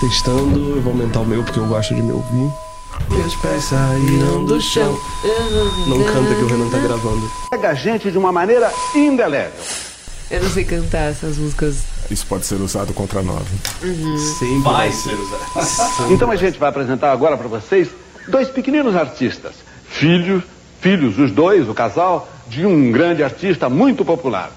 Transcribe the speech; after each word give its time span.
Testando, 0.00 0.76
eu 0.76 0.80
vou 0.80 0.92
aumentar 0.92 1.20
o 1.20 1.24
meu 1.26 1.42
porque 1.42 1.58
eu 1.58 1.66
gosto 1.66 1.92
de 1.92 2.02
me 2.02 2.12
ouvir. 2.12 2.52
Meus 3.10 3.34
pés 3.36 3.64
saíram 3.64 4.44
do 4.44 4.60
chão. 4.60 4.96
Não 5.88 6.04
canta 6.04 6.34
que 6.36 6.42
o 6.42 6.46
Renan 6.46 6.68
tá 6.70 6.78
gravando. 6.78 7.28
Pega 7.50 7.70
a 7.70 7.74
gente 7.74 8.10
de 8.10 8.16
uma 8.16 8.30
maneira 8.30 8.72
indelével. 8.94 9.60
Eu 10.30 10.42
não 10.42 10.50
sei 10.50 10.64
cantar 10.64 11.10
essas 11.10 11.36
músicas. 11.36 11.82
Isso 12.08 12.24
pode 12.26 12.46
ser 12.46 12.60
usado 12.60 12.94
contra 12.94 13.22
nós. 13.22 13.42
Sempre 14.38 14.58
vai 14.60 14.92
ser 14.92 15.14
usado. 15.14 16.12
Então 16.12 16.30
a 16.30 16.36
gente 16.36 16.58
vai 16.60 16.68
apresentar 16.68 17.10
agora 17.10 17.36
para 17.36 17.48
vocês 17.48 17.88
dois 18.28 18.48
pequeninos 18.48 18.94
artistas. 18.94 19.54
Filhos, 19.88 20.44
filhos, 20.80 21.18
os 21.18 21.32
dois, 21.32 21.68
o 21.68 21.74
casal, 21.74 22.28
de 22.46 22.64
um 22.64 22.92
grande 22.92 23.24
artista 23.24 23.68
muito 23.68 24.04
popular. 24.04 24.52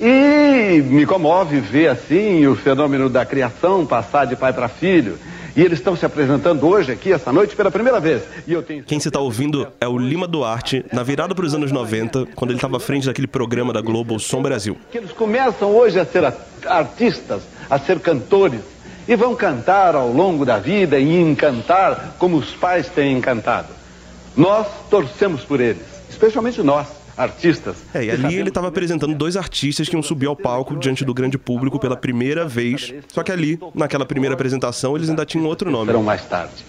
E 0.00 0.80
me 0.80 1.04
comove 1.04 1.60
ver 1.60 1.88
assim 1.88 2.46
o 2.46 2.56
fenômeno 2.56 3.10
da 3.10 3.26
criação 3.26 3.84
passar 3.84 4.24
de 4.24 4.34
pai 4.34 4.50
para 4.50 4.66
filho. 4.66 5.18
E 5.54 5.60
eles 5.60 5.78
estão 5.78 5.94
se 5.94 6.06
apresentando 6.06 6.66
hoje 6.66 6.92
aqui, 6.92 7.12
essa 7.12 7.30
noite, 7.32 7.54
pela 7.54 7.70
primeira 7.70 8.00
vez. 8.00 8.22
E 8.46 8.52
eu 8.52 8.62
tenho 8.62 8.82
Quem 8.84 8.98
você 8.98 9.10
tá 9.10 9.20
ouvindo 9.20 9.68
é 9.80 9.86
o 9.86 9.98
Lima 9.98 10.26
Duarte, 10.26 10.84
na 10.90 11.02
virada 11.02 11.34
para 11.34 11.44
os 11.44 11.54
anos 11.54 11.70
90, 11.70 12.28
quando 12.34 12.52
ele 12.52 12.58
estava 12.58 12.78
à 12.78 12.80
frente 12.80 13.06
daquele 13.06 13.26
programa 13.26 13.72
da 13.72 13.80
Globo 13.82 14.18
Som 14.18 14.40
Brasil. 14.40 14.76
que 14.90 14.96
eles 14.96 15.12
começam 15.12 15.74
hoje 15.74 15.98
a 16.00 16.04
ser 16.06 16.32
artistas, 16.66 17.42
a 17.68 17.78
ser 17.78 17.98
cantores. 18.00 18.60
E 19.06 19.16
vão 19.16 19.34
cantar 19.34 19.96
ao 19.96 20.10
longo 20.10 20.46
da 20.46 20.58
vida 20.58 20.98
e 20.98 21.20
encantar 21.20 22.14
como 22.18 22.36
os 22.36 22.52
pais 22.52 22.88
têm 22.88 23.18
encantado. 23.18 23.68
Nós 24.36 24.66
torcemos 24.88 25.42
por 25.42 25.60
eles, 25.60 25.82
especialmente 26.08 26.62
nós, 26.62 26.86
artistas. 27.22 27.76
É, 27.92 28.04
e 28.04 28.10
ali 28.10 28.36
ele 28.36 28.48
estava 28.48 28.68
apresentando 28.68 29.14
dois 29.14 29.36
artistas 29.36 29.88
que 29.88 29.94
iam 29.94 30.02
subir 30.02 30.26
ao 30.26 30.36
palco 30.36 30.76
diante 30.76 31.04
do 31.04 31.12
grande 31.12 31.36
público 31.38 31.78
pela 31.78 31.96
primeira 31.96 32.46
vez. 32.48 32.92
Só 33.08 33.22
que 33.22 33.30
ali, 33.30 33.58
naquela 33.74 34.06
primeira 34.06 34.34
apresentação, 34.34 34.96
eles 34.96 35.08
ainda 35.10 35.24
tinham 35.26 35.46
outro 35.46 35.70
nome. 35.70 35.86
serão 35.86 36.02
mais 36.02 36.24
tarde. 36.24 36.64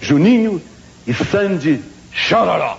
Juninho 0.00 0.60
e 1.06 1.14
Sandy 1.14 1.80
Chororó. 2.12 2.78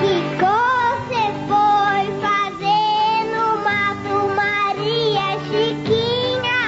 Que 0.00 0.14
você 0.38 1.22
foi 1.48 2.02
fazer 2.20 3.24
no 3.30 3.46
mato, 3.64 4.16
Maria 4.34 5.28
Chiquinha? 5.48 6.60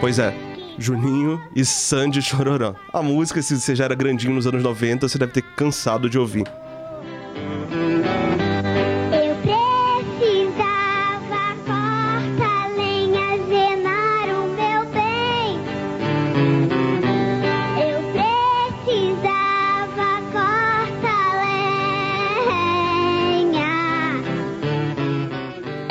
Pois 0.00 0.18
é, 0.18 0.32
Juninho 0.78 1.42
e 1.54 1.64
Sandy 1.64 2.22
Chororó. 2.22 2.74
A 2.92 3.02
música, 3.02 3.42
se 3.42 3.58
você 3.58 3.74
já 3.74 3.84
era 3.84 3.94
grandinho 3.94 4.34
nos 4.34 4.46
anos 4.46 4.62
90, 4.62 5.08
você 5.08 5.18
deve 5.18 5.32
ter 5.32 5.42
cansado 5.42 6.08
de 6.08 6.18
ouvir. 6.18 6.46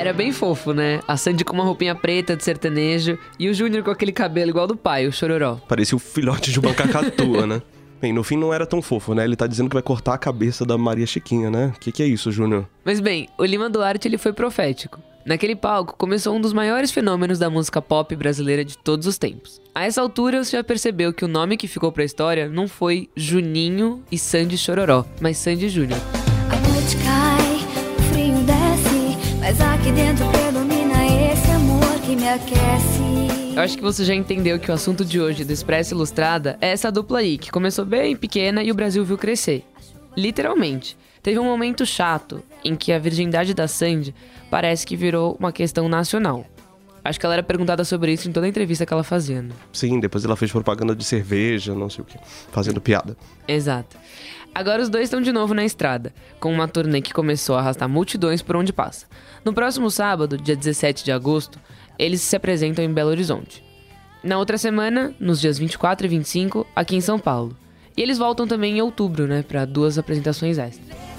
Era 0.08 0.16
bem 0.16 0.32
fofo, 0.32 0.72
né? 0.72 1.02
A 1.06 1.18
Sandy 1.18 1.44
com 1.44 1.54
uma 1.54 1.66
roupinha 1.66 1.94
preta 1.94 2.34
de 2.34 2.42
sertanejo 2.42 3.20
e 3.38 3.50
o 3.50 3.54
Júnior 3.54 3.84
com 3.84 3.92
aquele 3.92 4.14
cabelo 4.14 4.52
igual 4.52 4.66
do 4.66 4.78
pai, 4.78 5.06
o 5.06 5.12
chororó. 5.12 5.56
Parecia 5.68 5.98
o 5.98 6.00
filhote 6.00 6.50
de 6.50 6.62
uma 6.62 6.74
cacatua, 6.74 7.46
né? 7.46 7.62
Bem, 8.00 8.14
no 8.14 8.24
fim 8.24 8.38
não 8.38 8.54
era 8.54 8.66
tão 8.66 8.82
fofo, 8.82 9.14
né? 9.14 9.26
Ele 9.26 9.36
tá 9.36 9.46
dizendo 9.46 9.68
que 9.68 9.74
vai 9.74 9.84
cortar 9.84 10.14
a 10.14 10.18
cabeça 10.18 10.66
da 10.66 10.78
Maria 10.78 11.06
Chiquinha, 11.06 11.52
né? 11.52 11.74
O 11.76 11.80
que, 11.82 11.92
que 11.92 12.02
é 12.02 12.06
isso, 12.06 12.32
Júnior? 12.32 12.70
Mas 12.86 13.02
bem, 13.02 13.28
o 13.38 13.44
Lima 13.44 13.70
Duarte 13.70 14.08
ele 14.08 14.18
foi 14.18 14.32
profético. 14.32 14.98
Naquele 15.26 15.58
palco 15.58 15.94
começou 15.98 16.34
um 16.34 16.40
dos 16.40 16.54
maiores 16.54 16.90
fenômenos 16.90 17.38
da 17.38 17.50
música 17.50 17.82
pop 17.82 18.16
brasileira 18.16 18.64
de 18.64 18.78
todos 18.78 19.08
os 19.08 19.18
tempos. 19.18 19.60
A 19.76 19.84
essa 19.84 20.00
altura 20.00 20.42
você 20.42 20.56
já 20.56 20.64
percebeu 20.64 21.12
que 21.12 21.26
o 21.26 21.28
nome 21.28 21.58
que 21.58 21.67
ficou 21.67 21.92
pra 21.92 22.06
história 22.06 22.48
não 22.48 22.66
foi 22.66 23.10
Juninho 23.14 24.02
e 24.10 24.17
Sandy 24.17 24.58
Chororó, 24.58 25.04
mas 25.20 25.36
Sandy 25.36 25.67
Júnior. 25.67 26.00
A 26.50 26.70
noite 26.70 26.96
cai, 27.04 27.47
mas 29.48 29.62
aqui 29.62 29.94
dentro 29.94 30.28
predomina 30.28 31.06
esse 31.32 31.50
amor 31.52 32.02
que 32.02 32.18
me 32.18 32.28
aquece. 32.28 33.56
Eu 33.56 33.62
acho 33.62 33.78
que 33.78 33.82
você 33.82 34.04
já 34.04 34.14
entendeu 34.14 34.60
que 34.60 34.70
o 34.70 34.74
assunto 34.74 35.06
de 35.06 35.22
hoje 35.22 35.46
do 35.46 35.54
Expresso 35.54 35.94
Ilustrada 35.94 36.58
é 36.60 36.68
essa 36.72 36.92
dupla 36.92 37.20
aí, 37.20 37.38
que 37.38 37.50
começou 37.50 37.86
bem 37.86 38.14
pequena 38.14 38.62
e 38.62 38.70
o 38.70 38.76
Brasil 38.76 39.06
viu 39.06 39.18
crescer. 39.18 39.64
Literalmente. 40.18 40.98
Teve 41.24 41.40
um 41.40 41.46
momento 41.46 41.86
chato 41.86 42.44
em 42.62 42.76
que 42.76 42.92
a 42.92 43.00
virgindade 43.00 43.54
da 43.54 43.70
Sandy 43.70 44.14
parece 44.52 44.86
que 44.86 44.98
virou 44.98 45.38
uma 45.40 45.54
questão 45.54 45.88
nacional. 45.88 46.46
Acho 47.08 47.18
que 47.22 47.26
ela 47.26 47.36
era 47.36 47.44
perguntada 47.44 47.86
sobre 47.86 48.12
isso 48.12 48.28
em 48.28 48.34
toda 48.34 48.45
a 48.45 48.50
entrevista 48.50 48.86
que 48.86 48.92
ela 48.92 49.02
fazia. 49.02 49.42
né? 49.42 49.52
Sim, 49.72 49.98
depois 49.98 50.26
ela 50.26 50.36
fez 50.36 50.52
propaganda 50.52 50.94
de 50.94 51.06
cerveja, 51.06 51.73
não 51.73 51.90
sei 51.90 52.02
o 52.02 52.06
que, 52.06 52.18
fazendo 52.52 52.82
piada. 52.82 53.16
Exato. 53.48 53.95
Agora 54.54 54.82
os 54.82 54.90
dois 54.90 55.06
estão 55.06 55.22
de 55.22 55.32
novo 55.32 55.54
na 55.54 55.64
estrada, 55.64 56.14
com 56.38 56.52
uma 56.52 56.67
turnê 56.67 57.02
que 57.02 57.14
começou 57.14 57.56
a 57.56 57.60
arrastar 57.60 57.88
multidões 57.88 58.42
por 58.42 58.58
onde 58.58 58.73
passa. 58.73 59.06
No 59.46 59.54
próximo 59.54 59.90
sábado, 59.90 60.38
dia 60.38 60.54
17 60.54 61.06
de 61.06 61.14
agosto, 61.14 61.58
eles 61.98 62.20
se 62.20 62.36
apresentam 62.36 62.84
em 62.84 62.94
Belo 62.94 63.12
Horizonte. 63.12 63.64
Na 64.22 64.38
outra 64.38 64.58
semana, 64.58 65.16
nos 65.17 65.40
dias 65.40 65.58
24 65.58 66.08
e 66.08 66.10
25, 66.10 66.67
aqui 66.76 66.98
em 66.98 67.02
São 67.02 67.17
Paulo. 67.17 67.56
E 67.96 68.02
eles 68.02 68.17
voltam 68.17 68.46
também 68.46 68.80
em 68.80 68.82
outubro, 68.82 69.28
né, 69.28 69.44
para 69.48 69.64
duas 69.64 69.98
apresentações 69.98 70.58
extras. 70.58 71.17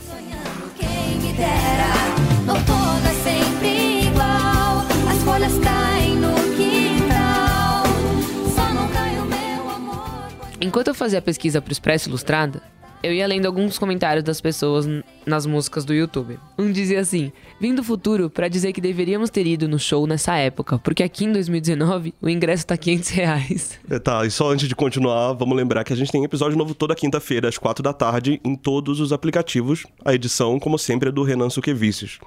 Enquanto 10.69 10.89
eu 10.89 10.95
fazia 10.95 11.19
a 11.19 11.23
pesquisa 11.23 11.63
pro 11.63 11.73
Expresso 11.73 12.11
Ilustrada, 12.11 12.61
eu 13.03 13.11
ia 13.11 13.27
lendo 13.27 13.47
alguns 13.47 13.79
comentários 13.79 14.23
das 14.23 14.39
pessoas 14.39 14.87
nas 15.25 15.47
músicas 15.47 15.83
do 15.83 15.95
YouTube. 15.95 16.39
Um 16.59 16.71
dizia 16.71 17.01
assim: 17.01 17.33
Vim 17.59 17.75
do 17.75 17.83
futuro 17.83 18.29
pra 18.29 18.49
dizer 18.49 18.75
que 18.75 18.81
deveríamos 18.83 19.31
ter 19.31 19.47
ido 19.47 19.67
no 19.67 19.79
show 19.79 20.07
nessa 20.07 20.37
época, 20.37 20.79
porque 20.79 21.03
aqui 21.03 21.25
em 21.25 21.33
2019 21.33 22.13
o 22.21 22.29
ingresso 22.29 22.67
tá 22.67 22.77
500 22.77 23.09
reais. 23.09 23.81
É, 23.89 23.99
Tá, 23.99 24.27
e 24.27 24.31
só 24.31 24.51
antes 24.51 24.69
de 24.69 24.77
continuar, 24.77 25.33
vamos 25.33 25.57
lembrar 25.57 25.83
que 25.85 25.93
a 25.95 25.97
gente 25.97 26.13
tem 26.13 26.23
episódio 26.23 26.59
novo 26.59 26.75
toda 26.75 26.95
quinta-feira, 26.95 27.49
às 27.49 27.57
quatro 27.57 27.83
da 27.83 27.95
tarde, 27.95 28.39
em 28.45 28.55
todos 28.55 29.01
os 29.01 29.11
aplicativos. 29.11 29.87
A 30.05 30.13
edição, 30.13 30.61
como 30.61 30.79
sempre, 30.79 31.09
é 31.09 31.13
do 31.13 31.23
Renan 31.23 31.49
Suquevicius. 31.49 32.19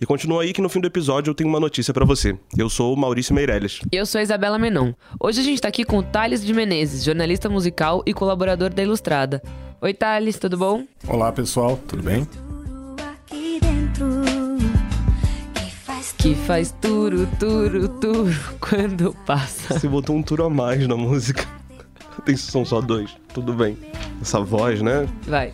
E 0.00 0.06
continua 0.06 0.42
aí 0.42 0.52
que 0.52 0.60
no 0.60 0.68
fim 0.68 0.80
do 0.80 0.86
episódio 0.88 1.30
eu 1.30 1.34
tenho 1.34 1.48
uma 1.48 1.60
notícia 1.60 1.94
pra 1.94 2.04
você. 2.04 2.36
Eu 2.58 2.68
sou 2.68 2.92
o 2.92 2.96
Maurício 2.96 3.34
Meirelles. 3.34 3.80
E 3.92 3.96
eu 3.96 4.04
sou 4.04 4.18
a 4.18 4.22
Isabela 4.22 4.58
Menon. 4.58 4.92
Hoje 5.20 5.40
a 5.40 5.44
gente 5.44 5.62
tá 5.62 5.68
aqui 5.68 5.84
com 5.84 5.98
o 5.98 6.02
Thales 6.02 6.44
de 6.44 6.52
Menezes, 6.52 7.04
jornalista 7.04 7.48
musical 7.48 8.02
e 8.04 8.12
colaborador 8.12 8.70
da 8.70 8.82
Ilustrada. 8.82 9.40
Oi, 9.80 9.94
Thales, 9.94 10.38
tudo 10.38 10.58
bom? 10.58 10.84
Olá, 11.06 11.30
pessoal, 11.30 11.78
tudo 11.88 12.02
bem? 12.02 12.26
Que 16.18 16.34
faz 16.34 16.74
turo, 16.80 17.28
turo, 17.38 17.86
turo 17.86 18.34
quando 18.58 19.14
passa. 19.26 19.78
Você 19.78 19.86
botou 19.86 20.16
um 20.16 20.22
turo 20.22 20.44
a 20.44 20.50
mais 20.50 20.86
na 20.88 20.96
música. 20.96 21.46
Tem, 22.24 22.34
são 22.34 22.64
só 22.64 22.80
dois. 22.80 23.14
Tudo 23.34 23.52
bem. 23.52 23.76
Essa 24.22 24.40
voz, 24.40 24.80
né? 24.80 25.06
Vai. 25.26 25.52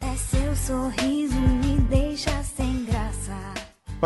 até 0.00 0.14
seu 0.16 0.54
sorriso 0.54 1.05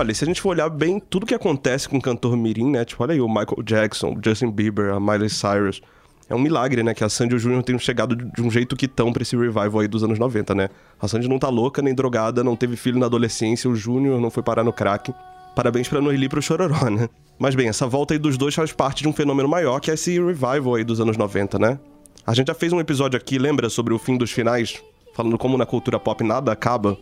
Olha, 0.00 0.14
se 0.14 0.24
a 0.24 0.26
gente 0.26 0.40
for 0.40 0.48
olhar 0.48 0.70
bem 0.70 0.98
tudo 0.98 1.26
que 1.26 1.34
acontece 1.34 1.86
com 1.86 1.98
o 1.98 2.00
cantor 2.00 2.34
Mirim, 2.34 2.70
né? 2.70 2.86
Tipo, 2.86 3.02
olha 3.02 3.12
aí 3.12 3.20
o 3.20 3.28
Michael 3.28 3.62
Jackson, 3.62 4.14
o 4.14 4.18
Justin 4.24 4.50
Bieber, 4.50 4.94
a 4.94 4.98
Miley 4.98 5.28
Cyrus. 5.28 5.82
É 6.26 6.34
um 6.34 6.38
milagre, 6.38 6.82
né? 6.82 6.94
Que 6.94 7.04
a 7.04 7.08
Sandy 7.10 7.34
e 7.34 7.36
o 7.36 7.38
Júnior 7.38 7.62
tenham 7.62 7.78
chegado 7.78 8.16
de 8.16 8.24
de 8.24 8.40
um 8.40 8.50
jeito 8.50 8.74
que 8.76 8.88
tão 8.88 9.12
pra 9.12 9.20
esse 9.20 9.36
revival 9.36 9.80
aí 9.80 9.86
dos 9.86 10.02
anos 10.02 10.18
90, 10.18 10.54
né? 10.54 10.70
A 10.98 11.06
Sandy 11.06 11.28
não 11.28 11.38
tá 11.38 11.50
louca 11.50 11.82
nem 11.82 11.94
drogada, 11.94 12.42
não 12.42 12.56
teve 12.56 12.76
filho 12.76 12.98
na 12.98 13.04
adolescência, 13.04 13.68
o 13.68 13.76
Júnior 13.76 14.18
não 14.18 14.30
foi 14.30 14.42
parar 14.42 14.64
no 14.64 14.72
crack. 14.72 15.12
Parabéns 15.54 15.86
pra 15.86 16.00
Noeli 16.00 16.24
e 16.24 16.28
pro 16.30 16.40
Chororó, 16.40 16.88
né? 16.88 17.06
Mas 17.38 17.54
bem, 17.54 17.68
essa 17.68 17.86
volta 17.86 18.14
aí 18.14 18.18
dos 18.18 18.38
dois 18.38 18.54
faz 18.54 18.72
parte 18.72 19.02
de 19.02 19.08
um 19.08 19.12
fenômeno 19.12 19.50
maior, 19.50 19.80
que 19.80 19.90
é 19.90 19.94
esse 19.94 20.18
revival 20.18 20.76
aí 20.76 20.84
dos 20.84 20.98
anos 20.98 21.18
90, 21.18 21.58
né? 21.58 21.78
A 22.26 22.32
gente 22.32 22.46
já 22.46 22.54
fez 22.54 22.72
um 22.72 22.80
episódio 22.80 23.18
aqui, 23.18 23.38
lembra, 23.38 23.68
sobre 23.68 23.92
o 23.92 23.98
fim 23.98 24.16
dos 24.16 24.30
finais? 24.30 24.82
Falando 25.12 25.36
como 25.36 25.58
na 25.58 25.66
cultura 25.66 26.00
pop 26.00 26.24
nada 26.24 26.50
acaba. 26.50 26.96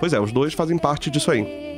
Pois 0.00 0.12
é, 0.12 0.18
os 0.18 0.32
dois 0.32 0.54
fazem 0.54 0.76
parte 0.76 1.08
disso 1.08 1.30
aí. 1.30 1.71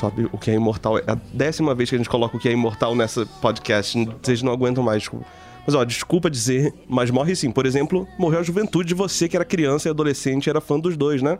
Sobe 0.00 0.28
o 0.32 0.38
que 0.38 0.50
é 0.50 0.54
imortal. 0.54 0.98
É 0.98 1.04
a 1.06 1.16
décima 1.32 1.74
vez 1.74 1.90
que 1.90 1.94
a 1.94 1.98
gente 1.98 2.08
coloca 2.08 2.36
o 2.36 2.40
que 2.40 2.48
é 2.48 2.52
imortal 2.52 2.94
nessa 2.94 3.26
podcast. 3.40 4.08
Vocês 4.22 4.42
não 4.42 4.52
aguentam 4.52 4.82
mais. 4.82 5.02
desculpa. 5.02 5.26
Mas 5.66 5.74
ó, 5.74 5.84
desculpa 5.84 6.30
dizer, 6.30 6.72
mas 6.88 7.10
morre 7.10 7.36
sim. 7.36 7.50
Por 7.50 7.66
exemplo, 7.66 8.08
morreu 8.18 8.40
a 8.40 8.42
juventude 8.42 8.88
de 8.88 8.94
você 8.94 9.28
que 9.28 9.36
era 9.36 9.44
criança 9.44 9.88
e 9.88 9.90
adolescente 9.90 10.46
e 10.46 10.50
era 10.50 10.60
fã 10.60 10.80
dos 10.80 10.96
dois, 10.96 11.20
né? 11.20 11.38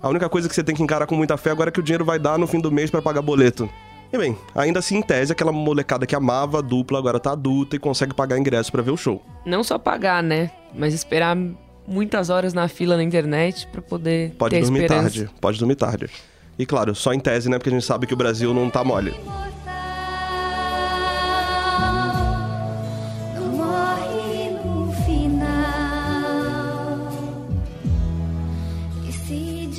A 0.00 0.08
única 0.08 0.28
coisa 0.28 0.48
que 0.48 0.54
você 0.54 0.62
tem 0.62 0.74
que 0.74 0.82
encarar 0.82 1.06
com 1.06 1.14
muita 1.14 1.36
fé 1.36 1.50
agora 1.50 1.70
é 1.70 1.72
que 1.72 1.80
o 1.80 1.82
dinheiro 1.82 2.04
vai 2.04 2.18
dar 2.18 2.38
no 2.38 2.46
fim 2.46 2.60
do 2.60 2.70
mês 2.70 2.90
pra 2.90 3.00
pagar 3.00 3.22
boleto. 3.22 3.68
E 4.12 4.18
bem, 4.18 4.36
ainda 4.54 4.78
assim, 4.80 4.98
em 4.98 5.02
tese, 5.02 5.32
aquela 5.32 5.52
molecada 5.52 6.04
que 6.06 6.14
amava 6.14 6.58
a 6.58 6.60
dupla 6.60 6.98
agora 6.98 7.18
tá 7.18 7.32
adulta 7.32 7.76
e 7.76 7.78
consegue 7.78 8.12
pagar 8.12 8.36
ingresso 8.38 8.70
pra 8.70 8.82
ver 8.82 8.90
o 8.90 8.96
show. 8.96 9.22
Não 9.46 9.64
só 9.64 9.78
pagar, 9.78 10.22
né? 10.22 10.50
Mas 10.74 10.92
esperar 10.92 11.34
muitas 11.88 12.28
horas 12.28 12.52
na 12.52 12.68
fila 12.68 12.96
na 12.96 13.02
internet 13.02 13.66
pra 13.72 13.80
poder 13.80 14.32
Pode 14.32 14.54
ter 14.54 14.60
dormir 14.60 14.82
esperança. 14.82 15.02
tarde, 15.02 15.30
pode 15.40 15.58
dormir 15.58 15.76
tarde. 15.76 16.10
E 16.62 16.64
claro, 16.64 16.94
só 16.94 17.12
em 17.12 17.18
tese, 17.18 17.50
né? 17.50 17.58
Porque 17.58 17.70
a 17.70 17.72
gente 17.72 17.84
sabe 17.84 18.06
que 18.06 18.14
o 18.14 18.16
Brasil 18.16 18.54
não 18.54 18.70
tá 18.70 18.84
mole. 18.84 19.10
É 19.10 19.14
assim. 29.08 29.72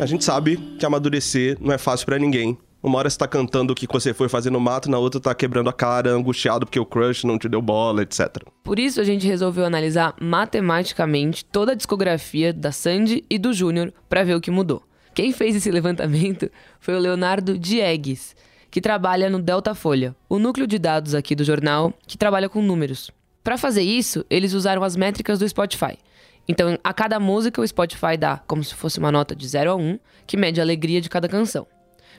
A 0.00 0.06
gente 0.06 0.24
sabe 0.24 0.56
que 0.78 0.86
amadurecer 0.86 1.58
não 1.60 1.74
é 1.74 1.76
fácil 1.76 2.06
pra 2.06 2.18
ninguém. 2.18 2.56
Uma 2.86 2.98
hora 2.98 3.10
você 3.10 3.18
tá 3.18 3.26
cantando 3.26 3.72
o 3.72 3.74
que 3.74 3.84
você 3.88 4.14
foi 4.14 4.28
fazer 4.28 4.48
no 4.48 4.60
mato, 4.60 4.88
na 4.88 4.96
outra 4.96 5.20
tá 5.20 5.34
quebrando 5.34 5.68
a 5.68 5.72
cara, 5.72 6.12
angustiado 6.12 6.64
porque 6.64 6.78
o 6.78 6.86
crush 6.86 7.24
não 7.24 7.36
te 7.36 7.48
deu 7.48 7.60
bola, 7.60 8.02
etc. 8.02 8.44
Por 8.62 8.78
isso 8.78 9.00
a 9.00 9.04
gente 9.04 9.26
resolveu 9.26 9.64
analisar 9.64 10.14
matematicamente 10.20 11.44
toda 11.44 11.72
a 11.72 11.74
discografia 11.74 12.52
da 12.52 12.70
Sandy 12.70 13.24
e 13.28 13.38
do 13.38 13.52
Júnior 13.52 13.92
pra 14.08 14.22
ver 14.22 14.36
o 14.36 14.40
que 14.40 14.52
mudou. 14.52 14.84
Quem 15.12 15.32
fez 15.32 15.56
esse 15.56 15.68
levantamento 15.68 16.48
foi 16.78 16.94
o 16.94 17.00
Leonardo 17.00 17.58
Diegues, 17.58 18.36
que 18.70 18.80
trabalha 18.80 19.28
no 19.28 19.42
Delta 19.42 19.74
Folha, 19.74 20.14
o 20.28 20.38
núcleo 20.38 20.64
de 20.64 20.78
dados 20.78 21.12
aqui 21.12 21.34
do 21.34 21.42
jornal 21.42 21.92
que 22.06 22.16
trabalha 22.16 22.48
com 22.48 22.62
números. 22.62 23.10
Pra 23.42 23.58
fazer 23.58 23.82
isso, 23.82 24.24
eles 24.30 24.52
usaram 24.52 24.84
as 24.84 24.94
métricas 24.94 25.40
do 25.40 25.48
Spotify. 25.48 25.98
Então, 26.46 26.78
a 26.84 26.94
cada 26.94 27.18
música, 27.18 27.60
o 27.60 27.66
Spotify 27.66 28.16
dá 28.16 28.40
como 28.46 28.62
se 28.62 28.76
fosse 28.76 29.00
uma 29.00 29.10
nota 29.10 29.34
de 29.34 29.48
0 29.48 29.72
a 29.72 29.74
1, 29.74 29.98
que 30.24 30.36
mede 30.36 30.60
a 30.60 30.62
alegria 30.62 31.00
de 31.00 31.08
cada 31.08 31.28
canção. 31.28 31.66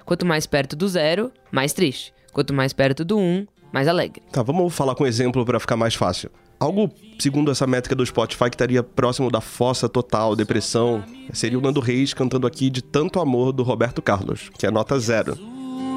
Quanto 0.07 0.25
mais 0.25 0.47
perto 0.47 0.73
do 0.73 0.87
zero, 0.87 1.33
mais 1.51 1.73
triste. 1.73 2.13
Quanto 2.31 2.53
mais 2.53 2.71
perto 2.71 3.03
do 3.03 3.17
1, 3.17 3.45
mais 3.73 3.89
alegre. 3.89 4.23
Tá, 4.31 4.41
vamos 4.41 4.73
falar 4.73 4.95
com 4.95 5.03
um 5.03 5.07
exemplo 5.07 5.43
pra 5.45 5.59
ficar 5.59 5.75
mais 5.75 5.95
fácil. 5.95 6.31
Algo, 6.57 6.89
segundo 7.19 7.51
essa 7.51 7.67
métrica 7.67 7.93
do 7.93 8.05
Spotify, 8.05 8.45
que 8.45 8.55
estaria 8.55 8.81
próximo 8.81 9.29
da 9.29 9.41
fossa 9.41 9.89
total, 9.89 10.33
depressão, 10.33 11.03
seria 11.33 11.59
o 11.59 11.61
Nando 11.61 11.81
Reis 11.81 12.13
cantando 12.13 12.47
aqui 12.47 12.69
de 12.69 12.81
tanto 12.81 13.19
amor 13.19 13.51
do 13.51 13.63
Roberto 13.63 14.01
Carlos, 14.01 14.49
que 14.57 14.65
é 14.65 14.71
nota 14.71 14.97
zero. 14.97 15.37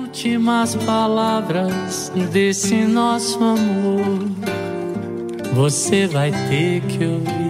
últimas 0.03 0.75
palavras 0.75 2.11
desse 2.33 2.75
nosso 2.85 3.39
amor 3.39 4.19
você 5.53 6.09
vai 6.09 6.33
ter 6.49 6.81
que 6.83 7.05
ouvir. 7.05 7.50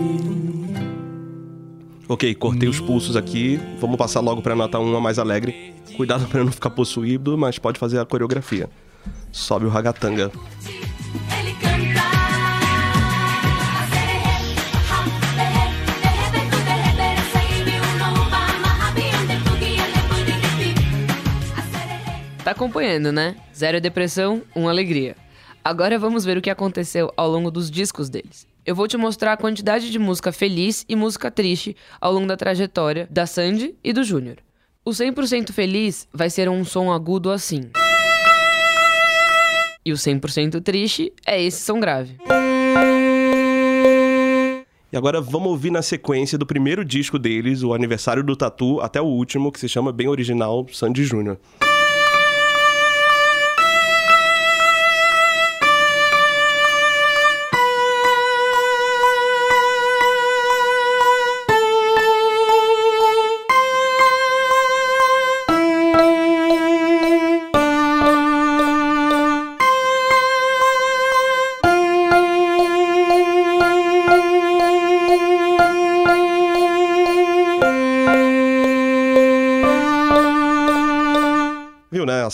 Ok, 2.11 2.35
cortei 2.35 2.69
os 2.69 2.81
pulsos 2.81 3.15
aqui, 3.15 3.57
vamos 3.79 3.97
passar 3.97 4.19
logo 4.19 4.43
pra 4.43 4.57
nota 4.57 4.81
1 4.81 4.97
a 4.97 5.01
mais 5.01 5.17
alegre. 5.17 5.73
Cuidado 5.97 6.27
pra 6.27 6.43
não 6.43 6.51
ficar 6.51 6.71
possuído, 6.71 7.39
mas 7.39 7.57
pode 7.57 7.79
fazer 7.79 8.01
a 8.01 8.05
coreografia. 8.05 8.69
Sobe 9.31 9.67
o 9.67 9.69
ragatanga. 9.69 10.29
Tá 22.43 22.51
acompanhando, 22.51 23.13
né? 23.13 23.37
Zero 23.55 23.81
depressão, 23.81 24.43
um 24.57 24.69
alegria. 24.69 25.15
Agora 25.65 25.97
vamos 25.97 26.25
ver 26.25 26.37
o 26.37 26.43
que 26.43 26.51
aconteceu 26.51 27.13
ao 27.17 27.31
longo 27.31 27.53
dos 27.53 27.71
discos 27.71 28.11
deles. 28.11 28.50
Eu 28.65 28.75
vou 28.75 28.87
te 28.87 28.97
mostrar 28.97 29.33
a 29.33 29.37
quantidade 29.37 29.91
de 29.91 29.99
música 29.99 30.33
feliz 30.33 30.85
e 30.89 30.95
música 30.95 31.31
triste 31.31 31.75
ao 32.01 32.13
longo 32.13 32.27
da 32.27 32.37
trajetória 32.37 33.09
da 33.11 33.27
Sandy 33.27 33.75
e 33.83 33.93
do 33.93 34.05
Júnior. 34.05 34.37
O 34.85 34.91
100% 34.91 35.53
feliz 35.53 36.07
vai 36.13 36.29
ser 36.29 36.49
um 36.49 36.65
som 36.65 36.93
agudo 36.93 37.31
assim. 37.31 37.71
E 39.85 39.93
o 39.93 39.97
100% 39.97 40.63
triste 40.63 41.13
é 41.27 41.43
esse 41.43 41.63
som 41.63 41.81
grave. 41.81 42.17
E 44.93 44.97
agora 44.97 45.21
vamos 45.21 45.49
ouvir 45.49 45.71
na 45.71 45.83
sequência 45.83 46.37
do 46.37 46.45
primeiro 46.45 46.85
disco 46.85 47.19
deles, 47.19 47.63
o 47.63 47.73
aniversário 47.73 48.23
do 48.23 48.37
Tatu, 48.37 48.81
até 48.81 49.01
o 49.01 49.07
último, 49.07 49.53
que 49.53 49.61
se 49.61 49.69
chama 49.69 49.93
bem 49.93 50.09
original, 50.09 50.67
Sandy 50.71 51.05
Júnior. 51.05 51.39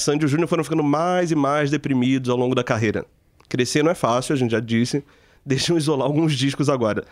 Sandy 0.06 0.22
e 0.22 0.26
o 0.26 0.28
Júnior 0.28 0.48
foram 0.48 0.62
ficando 0.62 0.84
mais 0.84 1.32
e 1.32 1.34
mais 1.34 1.68
deprimidos 1.68 2.30
ao 2.30 2.36
longo 2.36 2.54
da 2.54 2.62
carreira. 2.62 3.04
Crescer 3.48 3.82
não 3.82 3.90
é 3.90 3.94
fácil, 3.94 4.34
a 4.34 4.36
gente 4.36 4.52
já 4.52 4.60
disse. 4.60 5.02
Deixa 5.44 5.72
eu 5.72 5.76
isolar 5.76 6.06
alguns 6.06 6.36
discos 6.36 6.68
agora. 6.68 7.04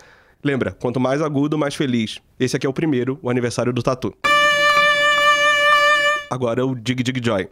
Lembra, 0.44 0.70
quanto 0.70 1.00
mais 1.00 1.20
agudo, 1.20 1.58
mais 1.58 1.74
feliz. 1.74 2.20
Esse 2.38 2.54
aqui 2.54 2.68
é 2.68 2.70
o 2.70 2.72
primeiro, 2.72 3.18
o 3.20 3.28
aniversário 3.28 3.72
do 3.72 3.82
Tatu. 3.82 4.14
Agora 6.30 6.64
o 6.64 6.72
Dig 6.76 7.02
Dig 7.02 7.20
Joy. 7.20 7.48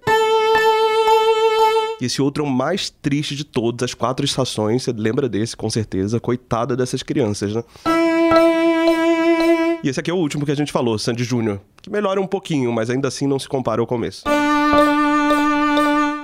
E 2.00 2.04
esse 2.04 2.22
outro 2.22 2.44
é 2.44 2.46
o 2.46 2.50
mais 2.50 2.88
triste 2.88 3.34
de 3.34 3.42
todos, 3.42 3.82
as 3.82 3.94
quatro 3.94 4.24
estações. 4.24 4.84
Você 4.84 4.92
lembra 4.92 5.28
desse, 5.28 5.56
com 5.56 5.68
certeza. 5.68 6.20
Coitada 6.20 6.76
dessas 6.76 7.02
crianças, 7.02 7.52
né? 7.52 7.64
E 9.82 9.88
esse 9.88 9.98
aqui 9.98 10.08
é 10.08 10.14
o 10.14 10.18
último 10.18 10.46
que 10.46 10.52
a 10.52 10.56
gente 10.56 10.70
falou, 10.70 10.96
Sandy 11.00 11.24
Júnior. 11.24 11.60
Que 11.82 11.90
melhora 11.90 12.20
um 12.20 12.28
pouquinho, 12.28 12.72
mas 12.72 12.88
ainda 12.88 13.08
assim 13.08 13.26
não 13.26 13.40
se 13.40 13.48
compara 13.48 13.80
ao 13.80 13.88
começo. 13.88 14.22